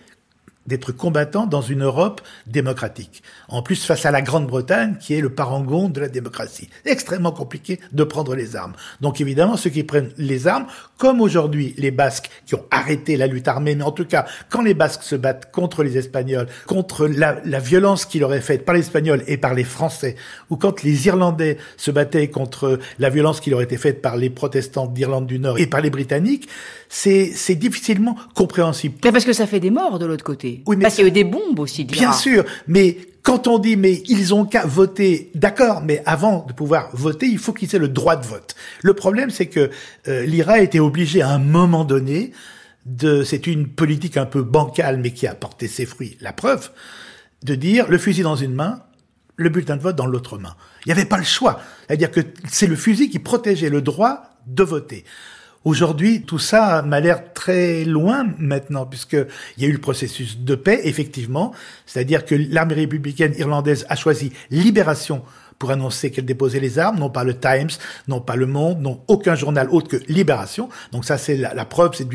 d'être 0.67 0.93
combattant 0.93 1.47
dans 1.47 1.61
une 1.61 1.83
Europe 1.83 2.21
démocratique. 2.47 3.23
En 3.49 3.63
plus, 3.63 3.85
face 3.85 4.07
à 4.07 4.11
la 4.11 4.23
Grande-Bretagne, 4.23 4.97
qui 5.01 5.15
est 5.15 5.21
le 5.21 5.31
parangon 5.31 5.89
de 5.89 6.01
la 6.01 6.09
démocratie. 6.09 6.69
Extrêmement 6.85 7.33
compliqué 7.33 7.81
de 7.93 8.05
prendre 8.05 8.35
les 8.35 8.57
armes. 8.57 8.73
Donc 9.01 9.21
évidemment, 9.21 9.57
ceux 9.57 9.71
qui 9.71 9.83
prennent 9.85 10.11
les 10.17 10.47
armes, 10.47 10.67
comme 10.99 11.21
aujourd'hui 11.21 11.75
les 11.77 11.91
Basques 11.91 12.31
qui 12.47 12.55
ont 12.55 12.65
arrêté 12.71 13.17
la 13.17 13.27
lutte 13.27 13.49
armée, 13.49 13.75
mais 13.75 13.85
en 13.85 13.93
tout 13.93 14.05
cas, 14.05 14.27
quand 14.49 14.63
les 14.63 14.75
Basques 14.75 15.03
se 15.03 15.17
battent 15.17 15.51
contre 15.53 15.83
les 15.83 15.99
Espagnols, 15.99 16.47
contre 16.67 17.07
la, 17.07 17.35
violence 17.61 18.05
qui 18.07 18.19
leur 18.19 18.35
est 18.35 18.41
faite 18.41 18.65
par 18.65 18.75
les 18.75 18.81
Espagnols 18.81 19.23
et 19.27 19.37
par 19.37 19.55
les 19.55 19.65
Français, 19.65 20.17
ou 20.51 20.57
quand 20.57 20.83
les 20.83 21.07
Irlandais 21.07 21.59
se 21.77 21.91
battaient 21.91 22.29
contre 22.29 22.79
la 22.99 23.11
violence 23.11 23.41
qui 23.41 23.51
leur 23.51 23.63
était 23.63 23.77
faite 23.77 24.03
par 24.03 24.17
les 24.17 24.31
protestants 24.31 24.87
d'Irlande 24.87 25.27
du 25.27 25.39
Nord 25.39 25.59
et 25.59 25.67
par 25.67 25.81
les 25.81 25.91
Britanniques, 25.91 26.49
c'est 26.89 27.55
difficilement 27.55 28.17
compréhensible. 28.35 28.97
Mais 29.05 29.13
parce 29.13 29.25
que 29.25 29.33
ça 29.33 29.47
fait 29.47 29.61
des 29.61 29.71
morts 29.71 29.99
de 29.99 30.07
l'autre 30.07 30.25
côté. 30.25 30.54
Oui, 30.67 30.77
mais 30.77 30.83
parce 30.83 30.95
qu'il 30.97 31.05
y 31.05 31.07
a 31.07 31.09
eu 31.09 31.13
des 31.13 31.25
bombes 31.25 31.59
aussi. 31.59 31.85
Bien 31.85 32.13
sûr, 32.13 32.45
mais 32.67 32.97
quand 33.23 33.49
on 33.49 33.59
dit 33.59 33.77
mais 33.77 34.03
ils 34.07 34.35
ont 34.35 34.45
qu'à 34.45 34.67
voter, 34.67 35.31
d'accord, 35.35 35.83
mais 35.83 36.03
avant 36.07 36.45
de 36.47 36.53
pouvoir 36.53 36.91
voter, 36.93 37.27
il 37.27 37.39
faut 37.39 37.53
qu'ils 37.53 37.75
aient 37.75 37.79
le 37.79 37.89
droit 37.89 38.17
de 38.17 38.27
vote. 38.27 38.55
Le 38.83 38.95
problème, 38.95 39.31
c'est 39.31 39.47
que 39.47 39.71
euh, 40.09 40.27
l'IRA 40.27 40.55
a 40.55 40.59
été 40.61 40.79
obligé 40.79 41.23
à 41.23 41.31
un 41.31 41.39
moment 41.39 41.85
donné 41.85 42.33
de, 42.87 43.25
c'est 43.25 43.47
une 43.47 43.69
politique 43.69 44.17
un 44.17 44.27
peu 44.27 44.43
bancale, 44.43 44.99
mais 44.99 45.13
qui 45.13 45.27
a 45.27 45.35
porté 45.35 45.69
ses 45.69 45.87
fruits. 45.87 46.19
La 46.21 46.33
preuve, 46.33 46.71
de 47.43 47.55
dire 47.55 47.89
le 47.89 47.99
fusil 47.99 48.23
dans 48.23 48.37
une 48.37 48.55
main, 48.55 48.83
le 49.37 49.49
bulletin 49.49 49.77
de 49.77 49.83
vote 49.83 49.97
dans 49.97 50.07
l'autre 50.07 50.39
main. 50.39 50.55
Il 50.85 50.89
n'y 50.89 50.93
avait 50.93 51.09
pas 51.09 51.19
le 51.19 51.25
choix. 51.25 51.61
C'est-à-dire 51.87 52.11
que 52.11 52.21
c'est 52.49 52.67
le 52.67 52.77
fusil 52.77 53.11
qui 53.11 53.19
protégeait 53.19 53.71
le 53.71 53.81
droit 53.81 54.31
de 54.47 54.63
voter. 54.63 55.05
Aujourd'hui, 55.65 56.23
tout 56.23 56.39
ça 56.39 56.83
m'a 56.83 57.01
l'air 57.01 57.33
très 57.33 57.85
loin 57.85 58.27
maintenant, 58.39 58.85
puisqu'il 58.85 59.27
y 59.57 59.65
a 59.65 59.69
eu 59.69 59.73
le 59.73 59.79
processus 59.79 60.39
de 60.39 60.55
paix, 60.55 60.81
effectivement, 60.85 61.53
c'est-à-dire 61.87 62.27
que 62.27 62.35
l'armée 62.35 62.75
républicaine 62.75 63.35
irlandaise 63.39 63.87
a 63.89 63.97
choisi 63.97 64.31
libération 64.51 65.23
pour 65.59 65.71
annoncer 65.71 66.11
qu'elle 66.11 66.27
déposait 66.27 66.61
les 66.61 66.79
armes, 66.79 66.99
non 66.99 67.09
pas 67.09 67.25
le 67.25 67.39
Times, 67.39 67.71
non 68.09 68.21
pas 68.21 68.37
le 68.37 68.45
Monde, 68.47 68.83
non 68.83 69.01
aucun 69.09 69.35
journal 69.35 69.69
autre 69.71 69.89
que 69.89 70.13
Libération. 70.13 70.69
Donc 70.93 71.07
ça, 71.07 71.17
c'est 71.17 71.37
la, 71.37 71.55
la, 71.55 71.65
preuve, 71.65 71.93
c'est 71.95 72.09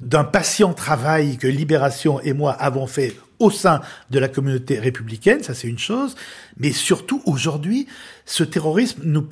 d'un 0.00 0.24
patient 0.24 0.72
travail 0.72 1.36
que 1.36 1.46
Libération 1.46 2.20
et 2.22 2.32
moi 2.32 2.52
avons 2.52 2.86
fait 2.86 3.14
au 3.38 3.50
sein 3.50 3.80
de 4.10 4.18
la 4.18 4.28
communauté 4.28 4.78
républicaine, 4.78 5.42
ça 5.42 5.54
c'est 5.54 5.68
une 5.68 5.78
chose, 5.78 6.14
mais 6.56 6.72
surtout 6.72 7.22
aujourd'hui, 7.26 7.86
ce 8.26 8.44
terrorisme, 8.44 9.02
nous, 9.04 9.28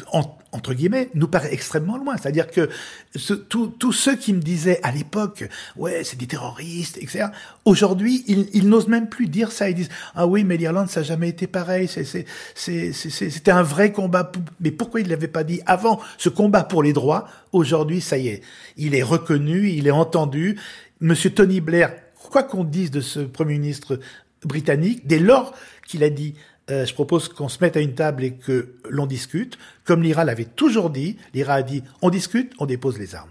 entre 0.52 0.74
guillemets, 0.74 1.08
nous 1.14 1.28
paraît 1.28 1.52
extrêmement 1.52 1.96
loin. 1.96 2.16
C'est-à-dire 2.16 2.50
que 2.50 2.68
tous 3.48 3.92
ceux 3.92 4.16
qui 4.16 4.34
me 4.34 4.40
disaient 4.40 4.80
à 4.82 4.90
l'époque, 4.90 5.48
ouais, 5.76 6.02
c'est 6.04 6.18
des 6.18 6.26
terroristes, 6.26 6.98
etc., 6.98 7.26
aujourd'hui, 7.64 8.22
ils, 8.26 8.48
ils 8.52 8.68
n'osent 8.68 8.88
même 8.88 9.08
plus 9.08 9.28
dire 9.28 9.50
ça. 9.50 9.70
Ils 9.70 9.74
disent, 9.74 9.88
ah 10.14 10.26
oui, 10.26 10.44
mais 10.44 10.58
l'Irlande, 10.58 10.90
ça 10.90 11.00
n'a 11.00 11.04
jamais 11.04 11.30
été 11.30 11.46
pareil, 11.46 11.88
c'était 12.54 13.50
un 13.50 13.62
vrai 13.62 13.92
combat. 13.92 14.30
Mais 14.60 14.70
pourquoi 14.70 15.00
ils 15.00 15.04
ne 15.04 15.10
l'avaient 15.10 15.28
pas 15.28 15.44
dit 15.44 15.62
avant 15.64 16.00
Ce 16.18 16.28
combat 16.28 16.64
pour 16.64 16.82
les 16.82 16.92
droits, 16.92 17.28
aujourd'hui, 17.52 18.00
ça 18.00 18.18
y 18.18 18.28
est, 18.28 18.42
il 18.76 18.94
est 18.94 19.02
reconnu, 19.02 19.70
il 19.70 19.86
est 19.86 19.92
entendu. 19.92 20.58
Monsieur 21.00 21.30
Tony 21.30 21.60
Blair 21.60 21.94
quoi 22.32 22.42
qu'on 22.42 22.64
dise 22.64 22.90
de 22.90 23.00
ce 23.00 23.20
Premier 23.20 23.58
ministre 23.58 24.00
britannique, 24.44 25.06
dès 25.06 25.20
lors 25.20 25.54
qu'il 25.86 26.02
a 26.02 26.10
dit 26.10 26.34
euh, 26.70 26.86
je 26.86 26.94
propose 26.94 27.28
qu'on 27.28 27.48
se 27.48 27.58
mette 27.60 27.76
à 27.76 27.80
une 27.80 27.94
table 27.94 28.24
et 28.24 28.32
que 28.32 28.74
l'on 28.88 29.06
discute, 29.06 29.58
comme 29.84 30.02
l'IRA 30.02 30.24
l'avait 30.24 30.44
toujours 30.44 30.90
dit, 30.90 31.16
l'IRA 31.34 31.54
a 31.54 31.62
dit 31.62 31.82
on 32.00 32.10
discute, 32.10 32.52
on 32.58 32.66
dépose 32.66 32.98
les 32.98 33.14
armes. 33.14 33.30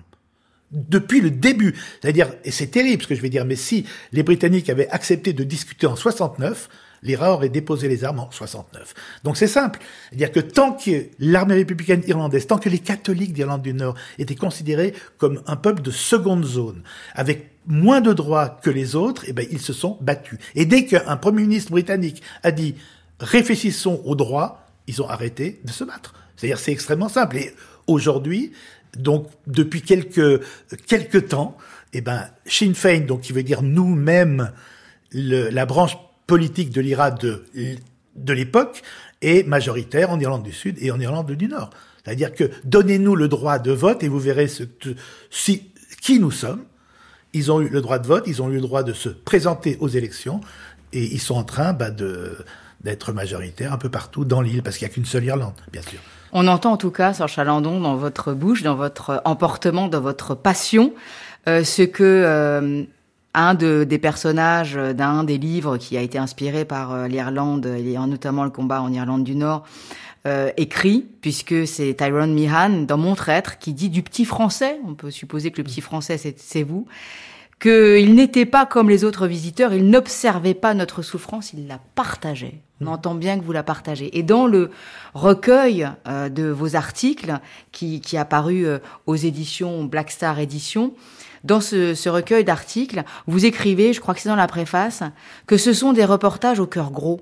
Depuis 0.71 1.19
le 1.19 1.31
début, 1.31 1.75
c'est-à-dire, 2.01 2.31
et 2.45 2.51
c'est 2.51 2.67
terrible 2.67 3.03
ce 3.03 3.07
que 3.07 3.15
je 3.15 3.21
vais 3.21 3.29
dire, 3.29 3.43
mais 3.43 3.57
si 3.57 3.85
les 4.13 4.23
Britanniques 4.23 4.69
avaient 4.69 4.89
accepté 4.89 5.33
de 5.33 5.43
discuter 5.43 5.85
en 5.85 5.97
69, 5.97 6.69
l'IRA 7.03 7.33
aurait 7.33 7.49
déposé 7.49 7.87
les 7.87 8.03
armes 8.03 8.19
en 8.19 8.31
69. 8.31 8.93
Donc 9.23 9.37
c'est 9.37 9.47
simple. 9.47 9.79
C'est-à-dire 10.09 10.31
que 10.31 10.39
tant 10.39 10.73
que 10.73 11.07
l'armée 11.19 11.55
républicaine 11.55 12.03
irlandaise, 12.07 12.47
tant 12.47 12.57
que 12.57 12.69
les 12.69 12.79
catholiques 12.79 13.33
d'Irlande 13.33 13.63
du 13.63 13.73
Nord 13.73 13.95
étaient 14.17 14.35
considérés 14.35 14.93
comme 15.17 15.41
un 15.47 15.55
peuple 15.55 15.81
de 15.81 15.91
seconde 15.91 16.45
zone, 16.45 16.83
avec 17.15 17.50
moins 17.67 18.01
de 18.01 18.13
droits 18.13 18.59
que 18.61 18.69
les 18.69 18.95
autres, 18.95 19.25
eh 19.27 19.33
ben, 19.33 19.45
ils 19.51 19.61
se 19.61 19.73
sont 19.73 19.97
battus. 20.01 20.39
Et 20.55 20.65
dès 20.65 20.85
qu'un 20.85 21.17
premier 21.17 21.43
ministre 21.43 21.71
britannique 21.71 22.21
a 22.43 22.51
dit 22.51 22.75
réfléchissons 23.19 24.01
aux 24.05 24.15
droits, 24.15 24.65
ils 24.87 25.01
ont 25.01 25.07
arrêté 25.07 25.61
de 25.63 25.71
se 25.71 25.83
battre. 25.83 26.13
C'est-à-dire 26.35 26.59
c'est 26.59 26.71
extrêmement 26.71 27.09
simple. 27.09 27.37
Et 27.37 27.53
aujourd'hui, 27.87 28.51
donc 28.97 29.27
depuis 29.47 29.81
quelques 29.81 30.41
quelques 30.87 31.29
temps, 31.29 31.57
eh 31.93 32.01
ben 32.01 32.27
Sinn 32.45 32.73
Féin, 32.73 33.01
donc 33.01 33.21
qui 33.21 33.33
veut 33.33 33.43
dire 33.43 33.61
nous-mêmes, 33.61 34.51
la 35.11 35.65
branche 35.65 35.97
politique 36.25 36.71
de 36.71 36.81
l'IRA 36.81 37.11
de 37.11 37.45
de 38.15 38.33
l'époque 38.33 38.81
est 39.21 39.47
majoritaire 39.47 40.09
en 40.09 40.19
Irlande 40.19 40.43
du 40.43 40.51
Sud 40.51 40.77
et 40.81 40.91
en 40.91 40.99
Irlande 40.99 41.31
du 41.31 41.47
Nord. 41.47 41.69
C'est-à-dire 42.03 42.33
que 42.33 42.49
donnez-nous 42.63 43.15
le 43.15 43.27
droit 43.27 43.59
de 43.59 43.71
vote 43.71 44.03
et 44.03 44.07
vous 44.07 44.19
verrez 44.19 44.47
ce, 44.47 44.63
si, 45.29 45.71
qui 46.01 46.19
nous 46.19 46.31
sommes 46.31 46.63
ils 47.33 47.51
ont 47.51 47.61
eu 47.61 47.69
le 47.69 47.81
droit 47.81 47.99
de 47.99 48.07
vote, 48.07 48.23
ils 48.27 48.41
ont 48.41 48.49
eu 48.49 48.55
le 48.55 48.61
droit 48.61 48.83
de 48.83 48.93
se 48.93 49.09
présenter 49.09 49.77
aux 49.79 49.87
élections, 49.87 50.41
et 50.93 51.03
ils 51.03 51.21
sont 51.21 51.35
en 51.35 51.43
train 51.43 51.73
bah, 51.73 51.91
de 51.91 52.37
d'être 52.83 53.13
majoritaires 53.13 53.73
un 53.73 53.77
peu 53.77 53.89
partout 53.89 54.25
dans 54.25 54.41
l'île, 54.41 54.63
parce 54.63 54.77
qu'il 54.77 54.87
n'y 54.87 54.91
a 54.91 54.93
qu'une 54.95 55.05
seule 55.05 55.23
Irlande, 55.23 55.53
bien 55.71 55.83
sûr. 55.83 55.99
On 56.33 56.47
entend 56.47 56.71
en 56.71 56.77
tout 56.77 56.91
cas, 56.91 57.13
Serge 57.13 57.33
Chalandon, 57.33 57.79
dans 57.79 57.95
votre 57.95 58.33
bouche, 58.33 58.63
dans 58.63 58.75
votre 58.75 59.21
emportement, 59.25 59.87
dans 59.87 60.01
votre 60.01 60.33
passion, 60.33 60.93
euh, 61.47 61.63
ce 61.63 61.83
que 61.83 62.03
euh, 62.03 62.83
un 63.33 63.53
de, 63.53 63.83
des 63.83 63.97
personnages 63.97 64.75
d'un 64.75 65.23
des 65.23 65.37
livres 65.37 65.77
qui 65.77 65.97
a 65.97 66.01
été 66.01 66.17
inspiré 66.17 66.65
par 66.65 66.93
euh, 66.93 67.07
l'Irlande, 67.07 67.65
et 67.65 67.97
notamment 67.97 68.43
le 68.43 68.49
combat 68.49 68.81
en 68.81 68.91
Irlande 68.91 69.23
du 69.23 69.35
Nord, 69.35 69.63
euh, 70.27 70.51
écrit, 70.55 71.07
puisque 71.21 71.65
c'est 71.65 71.95
Tyrone 71.95 72.33
Meehan 72.33 72.83
dans 72.83 72.97
Mon 72.97 73.15
traître 73.15 73.57
qui 73.57 73.73
dit 73.73 73.89
du 73.89 74.03
petit 74.03 74.25
français, 74.25 74.79
on 74.87 74.93
peut 74.93 75.09
supposer 75.09 75.49
que 75.49 75.57
le 75.57 75.63
petit 75.63 75.81
français 75.81 76.17
c'est 76.37 76.63
vous, 76.63 76.85
qu'il 77.59 78.15
n'était 78.15 78.45
pas 78.45 78.65
comme 78.65 78.89
les 78.89 79.03
autres 79.03 79.27
visiteurs, 79.27 79.73
il 79.73 79.89
n'observait 79.89 80.53
pas 80.55 80.73
notre 80.73 81.01
souffrance, 81.01 81.53
il 81.53 81.67
la 81.67 81.79
partageait. 81.95 82.59
On 82.81 82.87
entend 82.87 83.15
bien 83.15 83.39
que 83.39 83.43
vous 83.43 83.51
la 83.51 83.63
partagez. 83.63 84.17
Et 84.17 84.23
dans 84.23 84.47
le 84.47 84.71
recueil 85.13 85.87
euh, 86.07 86.29
de 86.29 86.43
vos 86.49 86.75
articles, 86.75 87.39
qui, 87.71 88.01
qui 88.01 88.17
a 88.17 88.25
paru 88.25 88.65
euh, 88.65 88.79
aux 89.05 89.15
éditions 89.15 89.83
Black 89.85 90.11
Star 90.11 90.39
Éditions, 90.39 90.93
dans 91.43 91.61
ce, 91.61 91.95
ce 91.95 92.09
recueil 92.09 92.43
d'articles, 92.43 93.03
vous 93.27 93.45
écrivez, 93.45 93.93
je 93.93 94.01
crois 94.01 94.13
que 94.13 94.21
c'est 94.21 94.29
dans 94.29 94.35
la 94.35 94.47
préface, 94.47 95.03
que 95.45 95.57
ce 95.57 95.73
sont 95.73 95.93
des 95.93 96.05
reportages 96.05 96.59
au 96.59 96.67
cœur 96.67 96.91
gros 96.91 97.21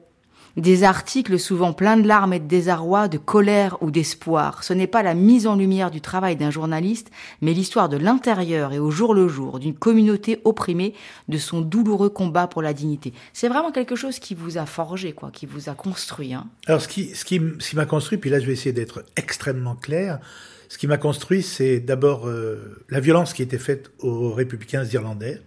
des 0.57 0.83
articles 0.83 1.39
souvent 1.39 1.73
pleins 1.73 1.97
de 1.97 2.07
larmes 2.07 2.33
et 2.33 2.39
de 2.39 2.47
désarroi, 2.47 3.07
de 3.07 3.17
colère 3.17 3.77
ou 3.81 3.91
d'espoir. 3.91 4.63
Ce 4.63 4.73
n'est 4.73 4.87
pas 4.87 5.03
la 5.03 5.13
mise 5.13 5.47
en 5.47 5.55
lumière 5.55 5.91
du 5.91 6.01
travail 6.01 6.35
d'un 6.35 6.51
journaliste, 6.51 7.11
mais 7.41 7.53
l'histoire 7.53 7.89
de 7.89 7.97
l'intérieur 7.97 8.73
et 8.73 8.79
au 8.79 8.91
jour 8.91 9.13
le 9.13 9.27
jour 9.27 9.59
d'une 9.59 9.75
communauté 9.75 10.39
opprimée, 10.43 10.93
de 11.27 11.37
son 11.37 11.61
douloureux 11.61 12.09
combat 12.09 12.47
pour 12.47 12.61
la 12.61 12.73
dignité. 12.73 13.13
C'est 13.33 13.49
vraiment 13.49 13.71
quelque 13.71 13.95
chose 13.95 14.19
qui 14.19 14.35
vous 14.35 14.57
a 14.57 14.65
forgé, 14.65 15.13
quoi, 15.13 15.31
qui 15.31 15.45
vous 15.45 15.69
a 15.69 15.73
construit. 15.73 16.33
Hein. 16.33 16.47
Alors, 16.67 16.81
ce 16.81 16.87
qui, 16.87 17.15
ce 17.15 17.25
qui, 17.25 17.41
ce 17.59 17.69
qui 17.69 17.75
m'a 17.75 17.85
construit, 17.85 18.17
puis 18.17 18.29
là, 18.29 18.39
je 18.39 18.45
vais 18.45 18.53
essayer 18.53 18.73
d'être 18.73 19.03
extrêmement 19.15 19.75
clair. 19.75 20.19
Ce 20.69 20.77
qui 20.77 20.87
m'a 20.87 20.97
construit, 20.97 21.41
c'est 21.41 21.79
d'abord 21.79 22.27
euh, 22.27 22.83
la 22.89 22.99
violence 22.99 23.33
qui 23.33 23.41
était 23.41 23.57
faite 23.57 23.91
aux 23.99 24.31
républicains 24.31 24.85
irlandais. 24.85 25.41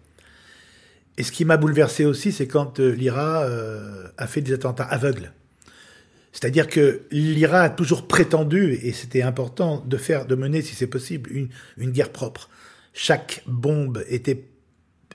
Et 1.19 1.23
ce 1.23 1.33
qui 1.33 1.45
m'a 1.45 1.57
bouleversé 1.57 2.05
aussi, 2.05 2.33
c'est 2.33 2.47
quand 2.47 2.81
euh, 2.81 2.91
l'IRA 2.91 3.43
euh, 3.43 4.09
a 4.17 4.27
fait 4.27 4.41
des 4.41 4.53
attentats 4.53 4.85
aveugles. 4.85 5.33
C'est-à-dire 6.33 6.67
que 6.67 7.03
l'IRA 7.11 7.63
a 7.63 7.71
toujours 7.71 8.09
prétendu, 8.09 8.79
et 8.83 8.93
c'était 8.93 9.23
important, 9.23 9.85
de 9.87 9.97
faire, 9.99 10.27
de 10.27 10.35
mener, 10.35 10.63
si 10.63 10.75
c'est 10.75 10.87
possible, 10.87 11.31
une, 11.31 11.91
guerre 11.91 12.11
propre. 12.11 12.49
Chaque 12.95 13.43
bombe 13.47 14.05
était 14.09 14.49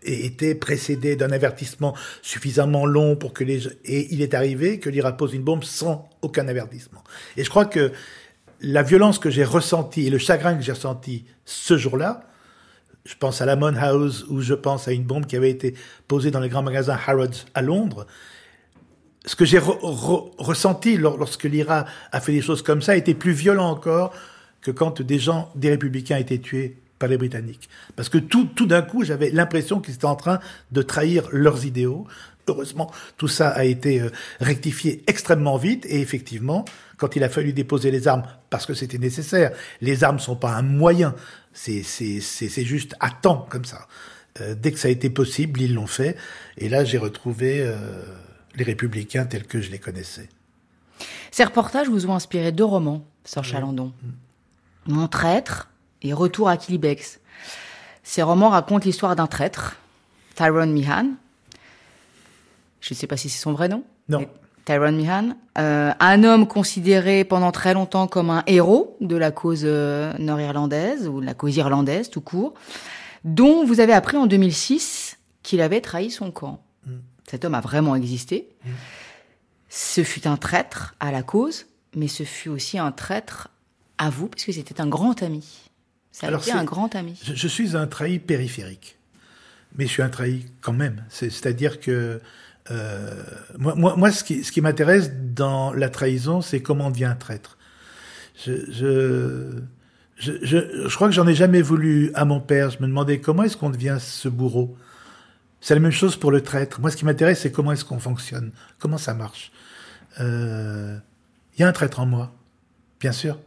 était 0.04 0.54
précédée 0.54 1.16
d'un 1.16 1.32
avertissement 1.32 1.96
suffisamment 2.22 2.86
long 2.86 3.16
pour 3.16 3.34
que 3.34 3.44
les 3.44 3.68
et 3.84 4.14
il 4.14 4.22
est 4.22 4.36
arrivé 4.36 4.80
que 4.80 4.92
l'IRA 4.92 5.18
pose 5.18 5.34
une 5.34 5.42
bombe 5.42 5.64
sans 5.64 6.08
aucun 6.22 6.48
avertissement. 6.48 7.04
Et 7.36 7.44
je 7.44 7.50
crois 7.50 7.66
que 7.66 7.92
la 8.62 8.84
violence 8.84 9.18
que 9.18 9.32
j'ai 9.32 9.44
ressentie 9.44 10.06
et 10.06 10.10
le 10.12 10.20
chagrin 10.20 10.56
que 10.56 10.62
j'ai 10.62 10.72
ressenti 10.72 11.26
ce 11.46 11.78
jour-là, 11.78 12.28
je 13.08 13.16
pense 13.16 13.42
à 13.42 13.46
la 13.46 13.56
Mon 13.56 13.74
House 13.76 14.26
ou 14.30 14.42
je 14.42 14.54
pense 14.54 14.88
à 14.88 14.92
une 14.92 15.04
bombe 15.04 15.26
qui 15.26 15.38
avait 15.38 15.50
été 15.50 15.74
posée 16.08 16.30
dans 16.30 16.42
les 16.42 16.50
grands 16.50 16.62
magasins 16.62 17.00
Harrods 17.08 17.46
à 17.54 17.62
Londres. 17.62 18.06
Ce 19.26 19.36
que 19.36 19.46
j'ai 19.46 19.60
ressenti 19.60 20.98
lorsque 20.98 21.46
l'IRA 21.46 21.86
a 22.12 22.22
fait 22.22 22.34
des 22.34 22.42
choses 22.42 22.62
comme 22.62 22.82
ça 22.82 22.98
était 22.98 23.14
plus 23.14 23.32
violent 23.32 23.70
encore 23.70 24.14
que 24.62 24.72
quand 24.72 25.02
des 25.02 25.20
gens, 25.20 25.50
des 25.56 25.70
républicains 25.70 26.18
étaient 26.18 26.38
tués 26.40 26.78
par 27.00 27.08
les 27.08 27.18
Britanniques. 27.18 27.70
Parce 27.96 28.10
que 28.10 28.18
tout, 28.18 28.46
tout 28.46 28.66
d'un 28.66 28.82
coup, 28.82 29.04
j'avais 29.04 29.30
l'impression 29.30 29.80
qu'ils 29.80 29.96
étaient 29.96 30.06
en 30.06 30.16
train 30.16 30.40
de 30.72 30.82
trahir 30.82 31.28
leurs 31.32 31.66
idéaux. 31.66 32.08
Heureusement, 32.48 32.92
tout 33.18 33.28
ça 33.28 33.50
a 33.50 33.66
été 33.66 34.02
euh, 34.02 34.10
rectifié 34.40 35.04
extrêmement 35.08 35.58
vite 35.58 35.86
et 35.86 36.00
effectivement, 36.00 36.66
quand 36.98 37.16
il 37.16 37.24
a 37.24 37.30
fallu 37.30 37.54
déposer 37.54 37.92
les 37.92 38.08
armes, 38.08 38.24
parce 38.50 38.66
que 38.66 38.74
c'était 38.74 38.98
nécessaire, 38.98 39.52
les 39.82 40.04
armes 40.04 40.20
sont 40.20 40.36
pas 40.36 40.54
un 40.54 40.62
moyen, 40.64 41.14
c'est 41.58 41.84
c'est 41.84 42.66
juste 42.66 42.96
à 43.00 43.10
temps 43.10 43.46
comme 43.50 43.66
ça. 43.66 43.88
Euh, 44.42 44.56
dès 44.56 44.72
que 44.72 44.80
ça 44.80 44.88
a 44.88 44.92
été 44.92 45.10
possible, 45.10 45.62
ils 45.62 45.74
l'ont 45.74 45.88
fait. 45.88 46.16
Et 46.58 46.70
là, 46.70 46.84
j'ai 46.84 46.98
retrouvé 46.98 47.62
euh, 47.62 48.04
les 48.56 48.64
républicains 48.64 49.26
tels 49.26 49.46
que 49.48 49.60
je 49.62 49.72
les 49.72 49.80
connaissais. 49.80 50.30
Ces 51.32 51.44
reportages 51.44 51.90
vous 51.90 52.06
ont 52.08 52.14
inspiré 52.14 52.52
deux 52.52 52.64
romans, 52.64 53.06
Sir 53.24 53.44
Chalandon. 53.44 53.94
Mon 54.86 55.08
traître 55.08 55.70
et 56.02 56.14
Retour 56.14 56.50
à 56.50 56.58
Kilibex. 56.58 57.20
Ces 58.04 58.22
romans 58.22 58.50
racontent 58.50 58.86
l'histoire 58.86 59.16
d'un 59.16 59.28
traître, 59.28 59.78
Tyrone 60.36 60.72
Meehan. 60.72 61.12
Je 62.80 62.94
ne 62.94 62.96
sais 62.98 63.08
pas 63.08 63.18
si 63.18 63.30
c'est 63.30 63.42
son 63.42 63.54
vrai 63.54 63.68
nom. 63.68 63.84
Non. 64.08 64.26
Tyrone 64.68 64.98
Meehan, 64.98 65.38
euh, 65.58 65.94
un 65.98 66.24
homme 66.26 66.46
considéré 66.46 67.24
pendant 67.24 67.54
très 67.54 67.74
longtemps 67.74 68.06
comme 68.06 68.30
un 68.30 68.44
héros 68.48 68.98
de 69.00 69.16
la 69.16 69.32
cause 69.32 69.62
euh, 69.64 70.12
nord-irlandaise 70.20 71.08
ou 71.08 71.22
de 71.22 71.26
la 71.26 71.34
cause 71.34 71.56
irlandaise 71.56 72.10
tout 72.10 72.20
court, 72.20 72.54
dont 73.24 73.66
vous 73.66 73.80
avez 73.80 73.94
appris 73.94 74.18
en 74.18 74.28
2006 74.28 75.20
qu'il 75.42 75.62
avait 75.62 75.80
trahi 75.80 76.12
son 76.12 76.32
camp. 76.32 76.62
Mm. 76.86 76.96
Cet 77.30 77.46
homme 77.46 77.56
a 77.56 77.62
vraiment 77.62 77.96
existé. 77.96 78.50
Mm. 78.66 78.70
Ce 79.70 80.04
fut 80.04 80.28
un 80.28 80.36
traître 80.36 80.96
à 81.00 81.14
la 81.14 81.24
cause, 81.24 81.68
mais 81.96 82.10
ce 82.10 82.24
fut 82.24 82.50
aussi 82.50 82.78
un 82.78 82.92
traître 82.92 83.48
à 83.98 84.10
vous, 84.10 84.28
puisque 84.28 84.52
c'était 84.52 84.82
un 84.82 84.88
grand 84.88 85.24
ami. 85.24 85.70
Ça 86.12 86.28
a 86.28 86.38
été 86.38 86.52
un 86.52 86.66
grand 86.66 86.94
ami. 86.94 87.18
Je, 87.24 87.34
je, 87.34 87.48
suis 87.48 87.78
un 87.78 87.88
trahi 87.88 88.20
périphérique, 88.20 88.98
mais 89.78 89.86
je 89.86 89.92
suis 89.92 90.02
un 90.02 90.10
trahi 90.10 90.46
quand 90.60 90.74
même. 90.74 91.06
C'est-à-dire 91.10 91.80
que 91.80 92.20
euh, 92.72 93.24
moi, 93.58 93.76
moi, 93.76 93.96
moi, 93.96 94.12
ce 94.12 94.24
qui, 94.24 94.44
ce 94.44 94.52
qui 94.52 94.62
m'intéresse 94.62 95.12
dans 95.14 95.74
la 95.74 95.90
trahison, 95.90 96.42
c'est 96.42 96.62
comment 96.62 96.88
on 96.88 96.92
devient 96.92 97.06
un 97.06 97.16
traître. 97.16 97.58
Je, 98.46 98.72
je, 98.72 99.62
je, 100.18 100.32
je, 100.44 100.96
crois 100.96 101.08
que 101.08 101.14
j'en 101.14 101.28
ai 101.28 101.34
jamais 101.34 101.62
voulu 101.62 102.12
à 102.14 102.26
mon 102.26 102.40
père. 102.40 102.70
Je 102.70 102.80
me 102.80 102.88
demandais 102.88 103.20
comment 103.20 103.44
est-ce 103.44 103.58
qu'on 103.58 103.70
devient 103.70 103.98
ce 104.00 104.30
bourreau. 104.30 104.78
C'est 105.62 105.74
la 105.74 105.80
même 105.80 105.92
chose 105.92 106.16
pour 106.16 106.32
le 106.32 106.42
traître. 106.42 106.80
Moi, 106.80 106.92
ce 106.92 106.98
qui 106.98 107.06
m'intéresse, 107.06 107.42
c'est 107.42 107.52
comment 107.52 107.72
est-ce 107.72 107.86
qu'on 107.86 108.00
fonctionne, 108.00 108.52
comment 108.80 108.98
ça 108.98 109.14
marche. 109.14 109.52
Il 110.20 110.26
euh, 110.26 110.98
y 111.58 111.64
a 111.64 111.68
un 111.68 111.72
traître 111.72 112.00
en 112.00 112.06
moi, 112.06 112.34
bien 113.00 113.12
sûr. 113.12 113.40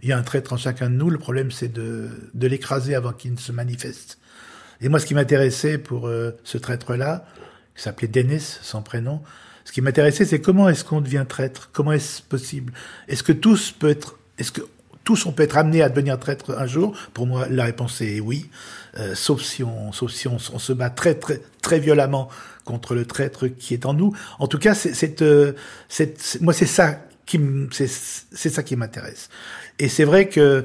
Il 0.00 0.08
y 0.08 0.12
a 0.12 0.18
un 0.18 0.22
traître 0.22 0.52
en 0.52 0.56
chacun 0.56 0.90
de 0.90 0.94
nous. 0.94 1.10
Le 1.10 1.18
problème, 1.18 1.50
c'est 1.50 1.72
de, 1.72 2.08
de 2.32 2.46
l'écraser 2.46 2.94
avant 2.94 3.12
qu'il 3.12 3.32
ne 3.32 3.38
se 3.38 3.52
manifeste. 3.52 4.18
Et 4.80 4.88
moi, 4.88 4.98
ce 4.98 5.06
qui 5.06 5.14
m'intéressait 5.14 5.78
pour 5.78 6.08
euh, 6.08 6.32
ce 6.44 6.58
traître-là, 6.58 7.26
qui 7.76 7.82
s'appelait 7.82 8.08
Denis, 8.08 8.58
son 8.62 8.82
prénom. 8.82 9.20
Ce 9.64 9.72
qui 9.72 9.80
m'intéressait, 9.80 10.24
c'est 10.24 10.40
comment 10.40 10.68
est-ce 10.68 10.84
qu'on 10.84 11.00
devient 11.00 11.24
traître? 11.28 11.70
Comment 11.72 11.92
est-ce 11.92 12.22
possible? 12.22 12.72
Est-ce 13.08 13.22
que 13.22 13.32
tous 13.32 13.70
peut 13.72 13.88
être, 13.88 14.18
est-ce 14.38 14.52
que 14.52 14.60
tous 15.04 15.26
on 15.26 15.32
peut 15.32 15.42
être 15.42 15.56
amenés 15.56 15.82
à 15.82 15.88
devenir 15.88 16.18
traître 16.18 16.50
un 16.58 16.66
jour? 16.66 16.96
Pour 17.12 17.26
moi, 17.26 17.46
la 17.48 17.64
réponse 17.64 18.00
est 18.00 18.20
oui, 18.20 18.50
euh, 18.98 19.14
sauf 19.14 19.42
si 19.42 19.62
on, 19.62 19.92
sauf 19.92 20.10
si 20.10 20.28
on, 20.28 20.38
se 20.38 20.72
bat 20.72 20.90
très 20.90 21.14
très 21.14 21.40
très 21.62 21.78
violemment 21.78 22.28
contre 22.64 22.94
le 22.94 23.04
traître 23.06 23.46
qui 23.48 23.74
est 23.74 23.86
en 23.86 23.94
nous. 23.94 24.14
En 24.38 24.48
tout 24.48 24.58
cas, 24.58 24.74
c'est, 24.74 25.22
euh, 25.22 25.52
moi 26.40 26.52
c'est 26.52 26.66
ça 26.66 27.00
qui 27.26 27.40
c'est, 27.70 27.88
c'est 27.88 28.50
ça 28.50 28.62
qui 28.62 28.76
m'intéresse. 28.76 29.28
Et 29.78 29.88
c'est 29.88 30.04
vrai 30.04 30.28
que 30.28 30.64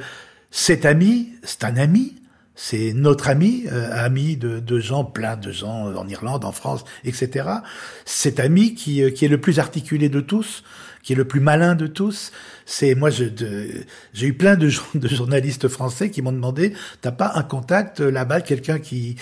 cet 0.51 0.85
ami, 0.85 1.29
c'est 1.43 1.63
un 1.63 1.77
ami, 1.77 2.15
c'est 2.61 2.91
notre 2.91 3.29
ami, 3.29 3.63
euh, 3.71 3.89
ami 3.93 4.35
de, 4.35 4.59
de, 4.59 4.79
gens, 4.81 5.05
plein 5.05 5.37
de 5.37 5.49
gens 5.49 5.95
en 5.95 6.05
Irlande, 6.09 6.43
en 6.43 6.51
France, 6.51 6.83
etc. 7.05 7.47
Cet 8.03 8.37
ami 8.37 8.75
qui, 8.75 9.01
euh, 9.01 9.11
qui 9.11 9.23
est 9.23 9.29
le 9.29 9.39
plus 9.39 9.59
articulé 9.59 10.09
de 10.09 10.19
tous, 10.19 10.65
qui 11.01 11.13
est 11.13 11.15
le 11.15 11.23
plus 11.23 11.39
malin 11.39 11.73
de 11.73 11.87
tous. 11.87 12.33
C'est 12.65 12.95
moi, 12.95 13.11
j'ai 13.11 14.27
eu 14.27 14.33
plein 14.33 14.57
de, 14.57 14.69
de, 14.93 15.07
journalistes 15.07 15.69
français 15.69 16.09
qui 16.09 16.21
m'ont 16.21 16.33
demandé, 16.33 16.73
t'as 16.99 17.13
pas 17.13 17.31
un 17.35 17.43
contact 17.43 18.01
euh, 18.01 18.11
là-bas, 18.11 18.41
quelqu'un 18.41 18.77
qui, 18.77 19.15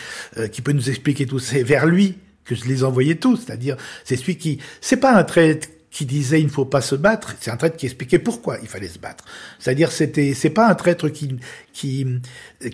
qui 0.52 0.64
peut 0.64 0.72
nous 0.72 0.90
expliquer 0.90 1.28
tout 1.28 1.38
C'est 1.38 1.62
vers 1.62 1.86
lui 1.86 2.18
que 2.44 2.56
je 2.56 2.66
les 2.66 2.84
envoyais 2.84 3.16
tous, 3.16 3.44
c'est-à-dire 3.46 3.78
c'est 4.04 4.16
celui 4.16 4.38
qui, 4.38 4.58
c'est 4.82 4.98
pas 4.98 5.16
un 5.16 5.24
trait 5.24 5.60
qui 5.98 6.06
disait 6.06 6.40
il 6.40 6.46
ne 6.46 6.52
faut 6.52 6.66
pas 6.66 6.82
se 6.82 6.94
battre, 6.94 7.34
c'est 7.40 7.50
un 7.50 7.58
traître 7.58 7.76
qui 7.76 7.88
expliquait 7.88 8.20
pourquoi 8.20 8.60
il 8.62 8.68
fallait 8.68 8.88
se 8.88 9.00
battre. 9.00 9.26
C'est-à-dire 9.58 9.92
c'était 9.92 10.36
c'est 10.36 10.52
pas 10.52 10.68
un 10.68 10.76
traître 10.76 11.10
qui 11.10 11.38
qui 11.74 12.06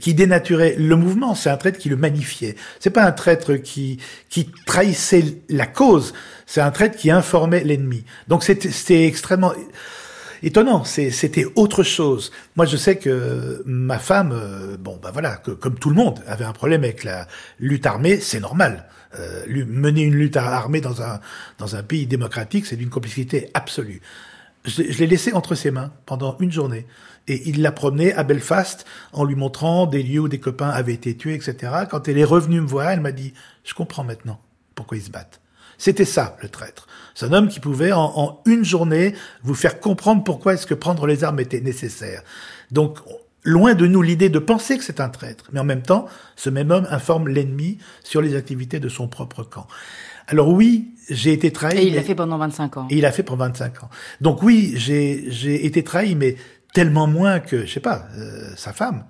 qui 0.01 0.13
dénaturait 0.13 0.75
le 0.77 0.97
mouvement, 0.97 1.33
c'est 1.33 1.49
un 1.49 1.55
traître 1.55 1.79
qui 1.79 1.87
le 1.87 1.95
magnifiait. 1.95 2.57
C'est 2.81 2.89
pas 2.89 3.05
un 3.05 3.13
traître 3.13 3.53
qui 3.53 3.97
qui 4.29 4.49
trahissait 4.65 5.37
la 5.47 5.65
cause, 5.65 6.13
c'est 6.45 6.59
un 6.59 6.71
traître 6.71 6.97
qui 6.97 7.11
informait 7.11 7.63
l'ennemi. 7.63 8.03
Donc 8.27 8.43
c'était 8.43 9.07
extrêmement 9.07 9.53
étonnant. 10.43 10.83
C'était 10.83 11.45
autre 11.55 11.83
chose. 11.83 12.31
Moi, 12.55 12.65
je 12.65 12.77
sais 12.77 12.97
que 12.97 13.63
ma 13.65 13.97
femme, 13.97 14.31
euh, 14.33 14.77
bon, 14.77 14.99
bah 15.01 15.09
voilà, 15.11 15.37
que, 15.37 15.51
comme 15.51 15.75
tout 15.79 15.89
le 15.89 15.95
monde, 15.95 16.19
avait 16.27 16.45
un 16.45 16.53
problème 16.53 16.83
avec 16.83 17.03
la 17.03 17.27
lutte 17.59 17.85
armée. 17.85 18.19
C'est 18.19 18.39
normal. 18.39 18.85
Euh, 19.19 19.43
mener 19.67 20.01
une 20.01 20.15
lutte 20.15 20.37
armée 20.37 20.81
dans 20.81 21.01
un, 21.01 21.19
dans 21.57 21.75
un 21.75 21.83
pays 21.83 22.05
démocratique, 22.05 22.65
c'est 22.65 22.75
d'une 22.75 22.89
complicité 22.89 23.49
absolue. 23.53 24.01
Je, 24.65 24.83
je 24.89 24.99
l'ai 24.99 25.07
laissé 25.07 25.33
entre 25.33 25.55
ses 25.55 25.71
mains 25.71 25.91
pendant 26.05 26.37
une 26.39 26.51
journée. 26.51 26.85
Et 27.27 27.49
il 27.49 27.61
l'a 27.61 27.71
promené 27.71 28.13
à 28.13 28.23
Belfast 28.23 28.85
en 29.13 29.23
lui 29.23 29.35
montrant 29.35 29.85
des 29.85 30.03
lieux 30.03 30.21
où 30.21 30.27
des 30.27 30.39
copains 30.39 30.69
avaient 30.69 30.93
été 30.93 31.15
tués, 31.15 31.35
etc. 31.35 31.71
Quand 31.89 32.07
elle 32.07 32.17
est 32.17 32.23
revenue 32.25 32.59
me 32.59 32.67
voir, 32.67 32.89
elle 32.89 32.99
m'a 32.99 33.13
dit, 33.13 33.33
je 33.63 33.73
comprends 33.73 34.03
maintenant 34.03 34.41
pourquoi 34.75 34.97
ils 34.97 35.03
se 35.03 35.09
battent. 35.09 35.39
C'était 35.77 36.05
ça, 36.05 36.37
le 36.41 36.49
traître. 36.49 36.87
C'est 37.15 37.25
un 37.25 37.33
homme 37.33 37.47
qui 37.47 37.59
pouvait, 37.59 37.91
en, 37.91 38.11
en, 38.15 38.41
une 38.45 38.65
journée, 38.65 39.13
vous 39.43 39.53
faire 39.53 39.79
comprendre 39.79 40.23
pourquoi 40.23 40.53
est-ce 40.53 40.65
que 40.65 40.73
prendre 40.73 41.05
les 41.05 41.23
armes 41.23 41.39
était 41.39 41.61
nécessaire. 41.61 42.23
Donc, 42.71 42.99
Loin 43.45 43.73
de 43.73 43.85
nous 43.87 44.01
l'idée 44.01 44.29
de 44.29 44.39
penser 44.39 44.77
que 44.77 44.83
c'est 44.85 45.01
un 45.01 45.09
traître, 45.09 45.49
mais 45.51 45.59
en 45.59 45.65
même 45.65 45.81
temps, 45.81 46.05
ce 46.37 46.49
même 46.49 46.71
homme 46.71 46.87
informe 46.89 47.27
l'ennemi 47.27 47.77
sur 48.01 48.21
les 48.21 48.35
activités 48.35 48.79
de 48.79 48.87
son 48.87 49.09
propre 49.09 49.43
camp. 49.43 49.67
Alors 50.27 50.47
oui, 50.47 50.93
j'ai 51.09 51.33
été 51.33 51.51
trahi. 51.51 51.77
Et 51.77 51.87
il 51.87 51.95
l'a 51.95 52.03
fait 52.03 52.15
pendant 52.15 52.37
25 52.37 52.77
ans. 52.77 52.87
Et 52.89 52.95
il 52.95 53.01
l'a 53.01 53.11
fait 53.11 53.23
pendant 53.23 53.45
25 53.45 53.83
ans. 53.83 53.89
Donc 54.21 54.43
oui, 54.43 54.73
j'ai, 54.77 55.25
j'ai 55.27 55.65
été 55.65 55.83
trahi, 55.83 56.15
mais 56.15 56.37
tellement 56.73 57.05
moins 57.05 57.41
que, 57.41 57.65
je 57.65 57.73
sais 57.73 57.81
pas, 57.81 58.07
euh, 58.17 58.49
sa 58.55 58.71
femme, 58.71 59.03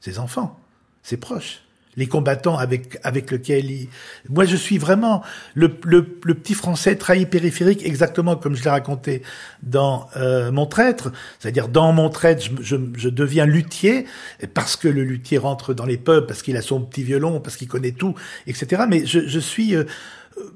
ses 0.00 0.20
enfants, 0.20 0.60
ses 1.02 1.16
proches 1.16 1.62
les 1.96 2.06
combattants 2.06 2.56
avec 2.56 2.98
avec 3.02 3.30
lequel 3.30 3.70
il... 3.70 3.88
moi 4.28 4.44
je 4.44 4.56
suis 4.56 4.78
vraiment 4.78 5.22
le, 5.54 5.70
le, 5.84 6.18
le, 6.24 6.34
petit 6.34 6.54
français 6.54 6.96
trahi 6.96 7.26
périphérique 7.26 7.84
exactement 7.84 8.36
comme 8.36 8.56
je 8.56 8.64
l'ai 8.64 8.70
raconté 8.70 9.22
dans 9.62 10.08
euh, 10.16 10.50
mon 10.50 10.66
traître. 10.66 11.12
C'est-à-dire 11.38 11.68
dans 11.68 11.92
mon 11.92 12.08
traître 12.08 12.42
je, 12.42 12.50
je, 12.60 12.76
je, 12.96 13.08
deviens 13.08 13.46
luthier 13.46 14.06
parce 14.54 14.76
que 14.76 14.88
le 14.88 15.02
luthier 15.02 15.38
rentre 15.38 15.74
dans 15.74 15.86
les 15.86 15.98
pubs 15.98 16.26
parce 16.26 16.42
qu'il 16.42 16.56
a 16.56 16.62
son 16.62 16.80
petit 16.80 17.02
violon 17.02 17.40
parce 17.40 17.56
qu'il 17.56 17.68
connaît 17.68 17.92
tout 17.92 18.14
etc 18.46 18.84
mais 18.88 19.04
je, 19.04 19.20
je 19.26 19.38
suis 19.38 19.74
euh, 19.74 19.84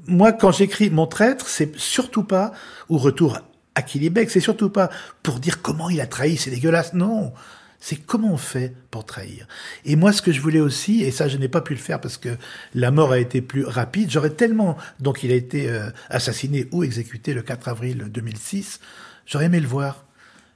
moi, 0.06 0.32
quand 0.32 0.52
j'écris 0.52 0.90
mon 0.90 1.06
traître, 1.06 1.48
c'est 1.48 1.76
surtout 1.76 2.24
pas 2.24 2.52
ou 2.88 2.98
retour 2.98 3.38
à 3.74 3.82
Kilibec, 3.82 4.30
c'est 4.30 4.40
surtout 4.40 4.70
pas 4.70 4.88
pour 5.22 5.38
dire 5.38 5.60
comment 5.60 5.90
il 5.90 6.00
a 6.00 6.06
trahi, 6.06 6.36
c'est 6.36 6.50
dégueulasse. 6.50 6.94
Non, 6.94 7.32
c'est 7.80 7.96
comment 7.96 8.32
on 8.32 8.36
fait 8.36 8.74
pour 8.90 9.04
trahir. 9.04 9.46
Et 9.84 9.96
moi, 9.96 10.12
ce 10.12 10.22
que 10.22 10.32
je 10.32 10.40
voulais 10.40 10.60
aussi, 10.60 11.02
et 11.02 11.10
ça, 11.10 11.28
je 11.28 11.36
n'ai 11.36 11.48
pas 11.48 11.60
pu 11.60 11.74
le 11.74 11.80
faire 11.80 12.00
parce 12.00 12.16
que 12.16 12.36
la 12.74 12.90
mort 12.90 13.12
a 13.12 13.18
été 13.18 13.42
plus 13.42 13.64
rapide. 13.64 14.10
J'aurais 14.10 14.30
tellement, 14.30 14.76
donc 15.00 15.22
il 15.22 15.30
a 15.30 15.34
été 15.34 15.68
euh, 15.68 15.90
assassiné 16.08 16.68
ou 16.72 16.84
exécuté 16.84 17.34
le 17.34 17.42
4 17.42 17.68
avril 17.68 18.06
2006. 18.10 18.80
J'aurais 19.26 19.46
aimé 19.46 19.60
le 19.60 19.68
voir. 19.68 20.04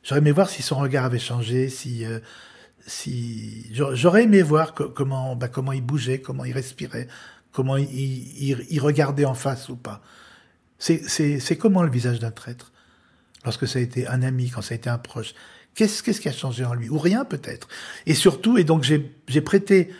J'aurais 0.03 0.21
aimé 0.21 0.33
voir 0.33 0.49
si 0.49 0.63
son 0.63 0.77
regard 0.77 1.05
avait 1.05 1.19
changé, 1.19 1.69
si 1.69 2.05
euh, 2.05 2.21
si 2.87 3.71
j'aurais 3.73 4.25
aimé 4.25 4.43
voir 4.43 4.75
comment 4.75 5.37
bah, 5.37 5.49
comment 5.49 5.73
il 5.73 5.83
bougeait, 5.83 6.21
comment 6.21 6.45
il 6.45 6.53
respirait, 6.53 7.09
comment 7.53 7.77
il, 7.77 8.65
il, 8.71 8.81
regardait 8.81 9.27
en 9.27 9.35
face 9.35 9.69
ou 9.69 9.77
pas. 9.77 10.01
C'est 10.79 11.57
comment 11.59 11.83
le 11.83 11.91
visage 11.91 12.19
d'un 12.19 12.31
traître 12.31 12.73
lorsque 13.45 13.67
ça 13.67 13.79
a 13.79 13.83
été 13.83 14.07
un 14.07 14.23
ami, 14.23 14.51
quand 14.51 14.63
ça 14.63 14.75
a 14.75 14.77
été 14.77 14.91
un 14.91 14.99
proche. 14.99 15.35
Qu'est-ce 15.75 16.03
qu'est-ce 16.03 16.21
qui 16.21 16.29
a 16.29 16.33
changé 16.33 16.65
en 16.65 16.75
lui? 16.75 16.89
Ou 16.89 16.99
rien 16.99 17.25
peut-être. 17.25 17.69
Et 18.07 18.15
surtout, 18.15 18.59
et 18.59 18.65
donc 18.65 18.83
j'ai 18.83 19.41
prêté 19.41 19.91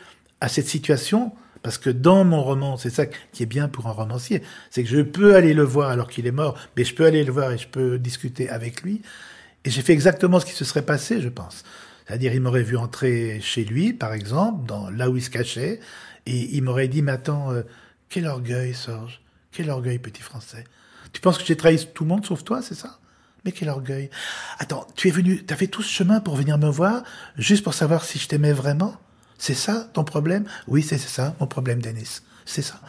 à 0.41 0.49
cette 0.49 0.67
situation, 0.67 1.33
parce 1.63 1.79
que 1.79 1.91
dans 1.91 2.25
mon 2.25 2.43
roman, 2.43 2.77
c'est 2.77 2.91
ça 2.91 3.07
qui 3.07 3.43
est 3.43 3.47
bien 3.47 3.69
pour 3.69 3.87
un 3.87 3.93
romancier, 3.93 4.43
c'est 4.71 4.83
que 4.83 4.89
je 4.89 5.03
peux 5.03 5.35
aller 5.35 5.53
le 5.53 5.63
voir 5.63 5.91
alors 5.91 6.09
qu'il 6.09 6.27
est 6.27 6.33
mort, 6.33 6.59
mais 6.77 6.85
je 6.85 6.95
peux 6.95 7.05
aller 7.05 7.23
le 7.23 7.33
voir 7.33 7.53
et 7.53 7.59
je 7.59 7.69
peux 7.69 7.99
discuter 7.99 8.49
avec 8.49 8.83
lui. 8.83 9.03
Et 9.65 9.71
j'ai 9.71 9.83
fait 9.83 9.93
exactement 9.93 10.41
ce 10.41 10.47
qui 10.47 10.53
se 10.53 10.65
serait 10.65 10.85
passé, 10.87 11.21
je 11.21 11.29
pense. 11.29 11.65
C'est-à-dire, 12.07 12.35
il 12.35 12.41
m'aurait 12.41 12.63
vu 12.63 12.77
entrer 12.77 13.41
chez 13.43 13.65
lui, 13.65 13.93
par 13.93 14.15
exemple, 14.15 14.67
dans 14.67 14.89
là 14.91 15.11
où 15.11 15.17
il 15.17 15.23
se 15.23 15.31
cachait, 15.31 15.81
et 16.27 16.57
il 16.57 16.63
m'aurait 16.63 16.89
dit, 16.89 17.03
mais 17.03 17.13
attends, 17.13 17.53
euh, 17.53 17.63
quel 18.09 18.27
orgueil, 18.27 18.75
Sorge, 18.75 19.21
quel 19.53 19.69
orgueil, 19.71 19.99
petit 19.99 20.23
Français. 20.23 20.65
Tu 21.13 21.21
penses 21.21 21.39
que 21.39 21.45
j'ai 21.45 21.57
trahi 21.57 21.87
tout 21.93 22.05
le 22.05 22.09
monde 22.09 22.25
sauf 22.25 22.43
toi, 22.43 22.63
c'est 22.63 22.75
ça? 22.75 23.00
Mais 23.45 23.53
quel 23.53 23.69
orgueil. 23.69 24.11
Attends, 24.59 24.87
tu 24.97 25.09
es 25.09 25.11
venu, 25.11 25.45
tu 25.45 25.53
as 25.53 25.57
fait 25.57 25.67
tout 25.67 25.83
ce 25.83 25.91
chemin 25.91 26.21
pour 26.21 26.37
venir 26.37 26.59
me 26.59 26.69
voir, 26.69 27.03
juste 27.37 27.65
pour 27.65 27.75
savoir 27.75 28.05
si 28.05 28.19
je 28.19 28.29
t'aimais 28.29 28.53
vraiment? 28.53 28.97
C'est 29.39 29.55
ça 29.55 29.89
ton 29.95 30.05
problème? 30.05 30.45
Oui, 30.69 30.83
c'est 30.83 30.99
ça, 30.99 31.35
mon 31.41 31.47
problème, 31.47 31.81
Denis. 31.81 32.21
C'est 32.45 32.63
ça. 32.63 32.81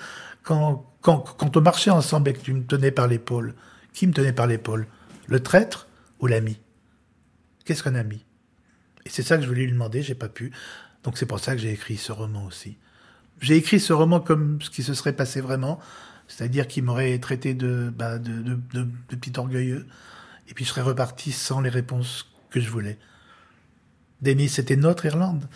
Quand, 0.44 0.86
on 1.06 1.62
marchait 1.62 1.92
ensemble 1.92 2.30
et 2.30 2.34
que 2.34 2.42
tu 2.42 2.54
me 2.54 2.64
tenais 2.64 2.92
par 2.92 3.08
l'épaule, 3.08 3.56
qui 3.94 4.08
me 4.08 4.14
tenait 4.14 4.34
par 4.34 4.48
l'épaule? 4.48 4.88
Le 5.28 5.42
traître 5.42 5.88
ou 6.20 6.28
l'ami? 6.28 6.60
Qu'est-ce 7.64 7.84
qu'un 7.84 7.96
ami? 7.96 8.26
Et 9.06 9.10
c'est 9.10 9.24
ça 9.24 9.38
que 9.38 9.44
je 9.44 9.48
voulais 9.48 9.64
lui 9.64 9.72
demander, 9.72 10.02
j'ai 10.02 10.16
pas 10.16 10.30
pu. 10.30 10.52
Donc 11.04 11.18
c'est 11.18 11.26
pour 11.26 11.40
ça 11.40 11.54
que 11.54 11.62
j'ai 11.62 11.72
écrit 11.72 11.98
ce 11.98 12.12
roman 12.12 12.46
aussi. 12.46 12.78
J'ai 13.40 13.56
écrit 13.56 13.80
ce 13.80 13.94
roman 13.94 14.20
comme 14.20 14.62
ce 14.62 14.70
qui 14.70 14.84
se 14.84 14.94
serait 14.94 15.14
passé 15.14 15.42
vraiment, 15.42 15.80
c'est-à-dire 16.28 16.68
qu'il 16.68 16.84
m'aurait 16.84 17.18
traité 17.20 17.54
de, 17.54 17.92
bah, 17.96 18.20
petit 19.08 19.34
orgueilleux, 19.38 19.88
et 20.52 20.54
puis 20.54 20.66
je 20.66 20.70
serais 20.70 20.82
reparti 20.82 21.32
sans 21.32 21.62
les 21.62 21.70
réponses 21.70 22.30
que 22.50 22.60
je 22.60 22.70
voulais. 22.70 23.00
Denis, 24.22 24.50
c'était 24.50 24.76
notre 24.76 25.06
Irlande. 25.06 25.48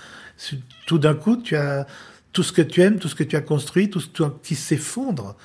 Tout 0.87 0.99
d'un 0.99 1.13
coup, 1.13 1.35
tu 1.35 1.57
as 1.57 1.85
tout 2.31 2.43
ce 2.43 2.53
que 2.53 2.61
tu 2.61 2.81
aimes, 2.81 2.97
tout 2.97 3.09
ce 3.09 3.15
que 3.15 3.23
tu 3.23 3.35
as 3.35 3.41
construit, 3.41 3.89
tout 3.89 3.99
ce 3.99 4.09
qui 4.41 4.55
s'effondre. 4.55 5.35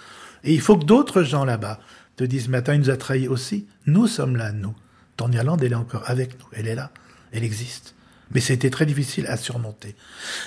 Et 0.44 0.54
il 0.54 0.60
faut 0.60 0.78
que 0.78 0.84
d'autres 0.84 1.24
gens 1.24 1.44
là-bas 1.44 1.80
te 2.16 2.22
disent, 2.22 2.48
mais 2.48 2.58
attends, 2.58 2.72
il 2.72 2.80
nous 2.80 2.90
a 2.90 2.96
trahis 2.96 3.26
aussi. 3.26 3.66
Nous 3.86 4.06
sommes 4.06 4.36
là, 4.36 4.52
nous. 4.52 4.74
Ton 5.16 5.32
Irlande, 5.32 5.62
elle 5.64 5.72
est 5.72 5.76
encore 5.76 6.08
avec 6.08 6.38
nous. 6.38 6.46
Elle 6.52 6.68
est 6.68 6.76
là. 6.76 6.92
Elle 7.32 7.44
existe. 7.44 7.96
Mais 8.32 8.40
c'était 8.40 8.70
très 8.70 8.86
difficile 8.86 9.26
à 9.26 9.36
surmonter. 9.36 9.96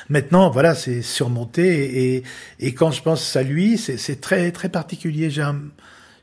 Maintenant, 0.07 0.49
voilà, 0.49 0.75
c'est 0.75 1.01
surmonté. 1.01 2.23
Et, 2.59 2.73
quand 2.73 2.91
je 2.91 3.03
pense 3.03 3.35
à 3.35 3.43
lui, 3.43 3.77
c'est 3.77 4.21
très 4.21 4.51
très 4.53 4.69
particulier. 4.69 5.29
J'ai 5.29 5.41
un, 5.41 5.59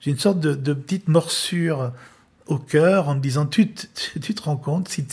une 0.07 0.19
sorte 0.19 0.40
de, 0.40 0.73
petite 0.73 1.09
morsure 1.09 1.93
au 2.51 2.59
cœur 2.59 3.09
en 3.09 3.15
me 3.15 3.21
disant, 3.21 3.47
tu, 3.47 3.73
tu, 3.73 4.21
tu 4.21 4.35
te 4.35 4.43
rends 4.43 4.57
compte, 4.57 4.89
si, 4.89 5.07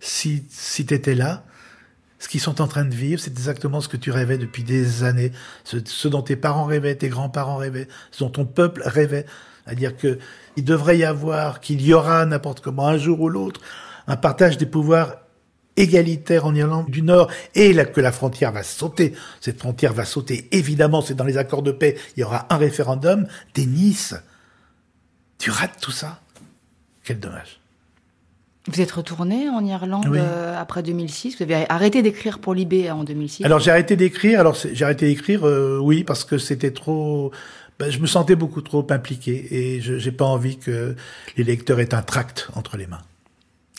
si, 0.00 0.44
si 0.48 0.86
tu 0.86 0.94
étais 0.94 1.14
là, 1.14 1.44
ce 2.18 2.28
qu'ils 2.28 2.40
sont 2.40 2.60
en 2.60 2.68
train 2.68 2.84
de 2.84 2.94
vivre, 2.94 3.20
c'est 3.20 3.30
exactement 3.30 3.80
ce 3.80 3.88
que 3.88 3.96
tu 3.96 4.10
rêvais 4.10 4.36
depuis 4.36 4.62
des 4.62 5.04
années, 5.04 5.32
ce, 5.64 6.08
dont 6.08 6.22
tes 6.22 6.36
parents 6.36 6.64
rêvaient, 6.64 6.94
tes 6.94 7.08
grands-parents 7.08 7.56
rêvaient, 7.56 7.88
ce 8.10 8.24
dont 8.24 8.30
ton 8.30 8.44
peuple 8.44 8.82
rêvait. 8.84 9.24
C'est-à-dire 9.64 9.96
que 9.96 10.18
il 10.56 10.64
devrait 10.64 10.98
y 10.98 11.04
avoir, 11.04 11.60
qu'il 11.60 11.80
y 11.80 11.94
aura 11.94 12.26
n'importe 12.26 12.60
comment 12.60 12.86
un 12.86 12.98
jour 12.98 13.20
ou 13.20 13.28
l'autre, 13.28 13.60
un 14.06 14.16
partage 14.16 14.58
des 14.58 14.66
pouvoirs 14.66 15.16
égalitaire 15.76 16.44
en 16.44 16.54
Irlande 16.54 16.90
du 16.90 17.00
Nord 17.00 17.30
et 17.54 17.74
que 17.74 18.00
la 18.00 18.12
frontière 18.12 18.52
va 18.52 18.62
sauter. 18.62 19.14
Cette 19.40 19.58
frontière 19.58 19.94
va 19.94 20.04
sauter. 20.04 20.48
Évidemment, 20.52 21.00
c'est 21.00 21.14
dans 21.14 21.24
les 21.24 21.38
accords 21.38 21.62
de 21.62 21.72
paix. 21.72 21.96
Il 22.16 22.20
y 22.20 22.24
aura 22.24 22.46
un 22.50 22.58
référendum. 22.58 23.26
Nice. 23.56 24.14
Tu 25.38 25.50
rates 25.50 25.80
tout 25.80 25.92
ça. 25.92 26.20
Quel 27.04 27.20
dommage. 27.20 27.60
Vous 28.68 28.80
êtes 28.80 28.92
retourné 28.92 29.48
en 29.48 29.64
Irlande 29.64 30.06
oui. 30.08 30.18
euh, 30.20 30.60
après 30.60 30.82
2006. 30.82 31.36
Vous 31.38 31.42
avez 31.42 31.64
arrêté 31.70 32.02
d'écrire 32.02 32.38
pour 32.38 32.54
Libé 32.54 32.90
en 32.90 33.04
2006. 33.04 33.44
Alors 33.44 33.58
j'ai 33.58 33.70
arrêté 33.70 33.96
d'écrire. 33.96 34.38
Alors 34.40 34.54
j'ai 34.54 34.84
arrêté 34.84 35.06
d'écrire, 35.06 35.46
euh, 35.46 35.78
oui, 35.80 36.04
parce 36.04 36.24
que 36.24 36.36
c'était 36.38 36.70
trop. 36.70 37.32
Ben, 37.78 37.90
je 37.90 37.98
me 37.98 38.06
sentais 38.06 38.36
beaucoup 38.36 38.60
trop 38.60 38.86
impliqué 38.90 39.48
et 39.50 39.80
je 39.80 39.98
j'ai 39.98 40.12
pas 40.12 40.26
envie 40.26 40.58
que 40.58 40.94
les 41.38 41.44
lecteurs 41.44 41.80
aient 41.80 41.94
un 41.94 42.02
tract 42.02 42.48
entre 42.54 42.76
les 42.76 42.86
mains. 42.86 43.00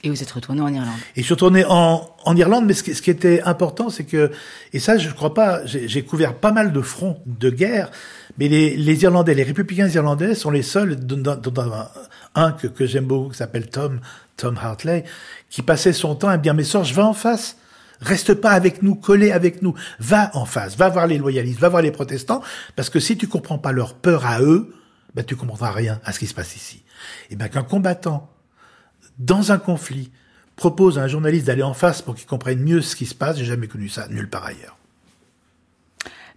Et 0.03 0.09
vous 0.09 0.23
êtes 0.23 0.31
retourné 0.31 0.61
en 0.61 0.73
Irlande? 0.73 0.97
Et 1.15 1.21
je 1.21 1.25
suis 1.25 1.35
retourné 1.35 1.63
en, 1.63 2.09
en 2.25 2.35
Irlande, 2.35 2.65
mais 2.65 2.73
ce 2.73 2.81
qui, 2.81 2.95
ce 2.95 3.03
qui 3.03 3.11
était 3.11 3.43
important, 3.43 3.91
c'est 3.91 4.03
que, 4.03 4.31
et 4.73 4.79
ça, 4.79 4.97
je 4.97 5.11
crois 5.11 5.35
pas, 5.35 5.63
j'ai 5.65 6.01
couvert 6.03 6.33
pas 6.33 6.51
mal 6.51 6.73
de 6.73 6.81
fronts 6.81 7.19
de 7.27 7.51
guerre, 7.51 7.91
mais 8.39 8.47
les, 8.47 8.75
les 8.75 9.03
Irlandais, 9.03 9.35
les 9.35 9.43
républicains 9.43 9.87
irlandais 9.89 10.33
sont 10.33 10.49
les 10.49 10.63
seuls, 10.63 10.95
dans, 10.95 11.17
dans, 11.17 11.35
dans 11.35 11.61
un 11.61 11.87
que, 12.33 12.67
que 12.67 12.85
j'aime 12.85 13.05
beaucoup, 13.05 13.29
qui 13.31 13.37
s'appelle 13.37 13.69
Tom, 13.69 13.99
Tom 14.37 14.57
Hartley, 14.61 15.03
qui 15.49 15.61
passait 15.61 15.93
son 15.93 16.15
temps 16.15 16.29
à 16.29 16.37
me 16.37 16.43
dire, 16.43 16.53
mais 16.53 16.63
je 16.63 16.93
va 16.93 17.05
en 17.05 17.13
face. 17.13 17.57
Reste 17.99 18.33
pas 18.33 18.51
avec 18.51 18.81
nous, 18.81 18.95
collé 18.95 19.31
avec 19.31 19.61
nous. 19.61 19.75
Va 19.99 20.31
en 20.33 20.45
face, 20.45 20.75
va 20.75 20.89
voir 20.89 21.05
les 21.07 21.17
loyalistes, 21.17 21.59
va 21.59 21.69
voir 21.69 21.81
les 21.81 21.91
protestants, 21.91 22.41
parce 22.75 22.89
que 22.89 22.99
si 22.99 23.15
tu 23.15 23.27
comprends 23.27 23.59
pas 23.59 23.71
leur 23.71 23.93
peur 23.93 24.25
à 24.25 24.41
eux, 24.41 24.73
ben 25.13 25.23
tu 25.23 25.35
comprendras 25.35 25.71
rien 25.71 25.99
à 26.03 26.11
ce 26.11 26.19
qui 26.19 26.27
se 26.27 26.33
passe 26.33 26.55
ici. 26.55 26.83
Et 27.29 27.35
ben 27.35 27.47
qu'un 27.47 27.63
combattant 27.63 28.29
dans 29.19 29.51
un 29.51 29.59
conflit, 29.59 30.11
propose 30.55 30.99
à 30.99 31.03
un 31.03 31.07
journaliste 31.07 31.47
d'aller 31.47 31.63
en 31.63 31.73
face 31.73 32.01
pour 32.01 32.15
qu'il 32.15 32.27
comprenne 32.27 32.59
mieux 32.59 32.81
ce 32.81 32.95
qui 32.95 33.05
se 33.05 33.15
passe, 33.15 33.37
j'ai 33.37 33.45
jamais 33.45 33.67
connu 33.67 33.89
ça 33.89 34.07
nulle 34.09 34.29
part 34.29 34.45
ailleurs. 34.45 34.77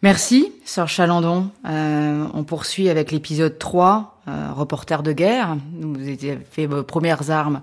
Merci, 0.02 0.52
Sœur 0.64 0.88
Chalandon. 0.88 1.50
Euh, 1.66 2.26
on 2.32 2.44
poursuit 2.44 2.88
avec 2.88 3.10
l'épisode 3.10 3.58
3, 3.58 4.13
euh, 4.13 4.13
reporter 4.26 5.02
de 5.02 5.12
guerre. 5.12 5.56
Vous 5.80 6.00
avez 6.00 6.38
fait 6.50 6.66
vos 6.66 6.82
premières 6.82 7.30
armes 7.30 7.60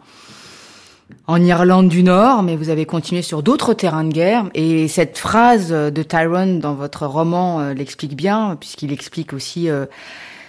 en 1.28 1.42
Irlande 1.42 1.90
du 1.90 2.04
Nord, 2.04 2.44
mais 2.44 2.56
vous 2.56 2.70
avez 2.70 2.86
continué 2.86 3.22
sur 3.22 3.44
d'autres 3.44 3.74
terrains 3.74 4.04
de 4.04 4.14
guerre. 4.14 4.46
Et 4.54 4.88
cette 4.88 5.18
phrase 5.18 5.70
de 5.72 6.04
Tyrone 6.04 6.60
dans 6.60 6.74
votre 6.74 7.06
roman 7.06 7.60
euh, 7.60 7.74
l'explique 7.74 8.16
bien, 8.16 8.58
puisqu'il 8.60 8.92
explique 8.92 9.34
aussi 9.34 9.70
euh, 9.70 9.86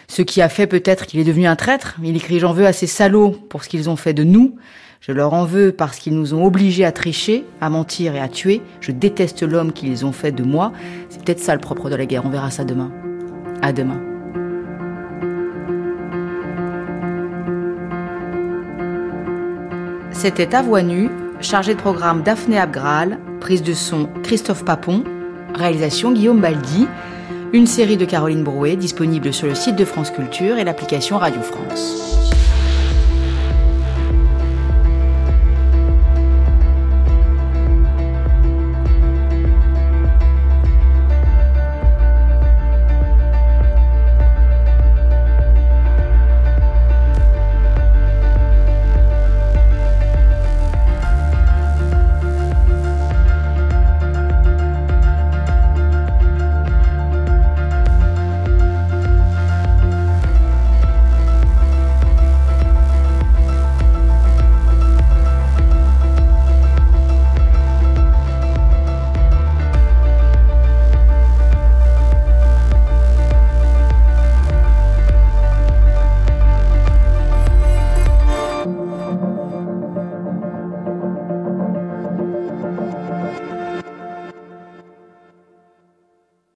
ce 0.08 0.22
qui 0.22 0.42
a 0.42 0.48
fait 0.48 0.66
peut-être 0.66 1.06
qu'il 1.06 1.20
est 1.20 1.24
devenu 1.24 1.46
un 1.46 1.56
traître. 1.56 1.96
Il 2.02 2.16
écrit 2.16 2.38
J'en 2.38 2.52
veux 2.52 2.66
à 2.66 2.72
ces 2.72 2.86
salauds 2.86 3.30
pour 3.30 3.64
ce 3.64 3.68
qu'ils 3.68 3.90
ont 3.90 3.96
fait 3.96 4.14
de 4.14 4.24
nous. 4.24 4.56
Je 5.00 5.10
leur 5.10 5.34
en 5.34 5.44
veux 5.44 5.72
parce 5.72 5.98
qu'ils 5.98 6.14
nous 6.14 6.32
ont 6.32 6.44
obligés 6.44 6.84
à 6.84 6.92
tricher, 6.92 7.44
à 7.60 7.68
mentir 7.70 8.14
et 8.14 8.20
à 8.20 8.28
tuer. 8.28 8.62
Je 8.80 8.92
déteste 8.92 9.42
l'homme 9.42 9.72
qu'ils 9.72 10.06
ont 10.06 10.12
fait 10.12 10.30
de 10.30 10.44
moi. 10.44 10.72
C'est 11.08 11.24
peut-être 11.24 11.40
ça 11.40 11.54
le 11.54 11.60
propre 11.60 11.90
de 11.90 11.96
la 11.96 12.06
guerre. 12.06 12.22
On 12.24 12.30
verra 12.30 12.52
ça 12.52 12.64
demain. 12.64 12.92
À 13.62 13.72
demain. 13.72 14.11
C'était 20.12 20.54
À 20.54 20.62
chargé 21.40 21.74
de 21.74 21.80
programme 21.80 22.22
Daphné 22.22 22.58
Abgral, 22.58 23.18
prise 23.40 23.62
de 23.62 23.72
son 23.72 24.08
Christophe 24.22 24.64
Papon, 24.64 25.02
réalisation 25.54 26.12
Guillaume 26.12 26.40
Baldi, 26.40 26.86
une 27.52 27.66
série 27.66 27.96
de 27.96 28.04
Caroline 28.04 28.44
Brouet 28.44 28.76
disponible 28.76 29.32
sur 29.32 29.48
le 29.48 29.54
site 29.54 29.76
de 29.76 29.84
France 29.84 30.10
Culture 30.10 30.58
et 30.58 30.64
l'application 30.64 31.18
Radio 31.18 31.40
France. 31.40 32.21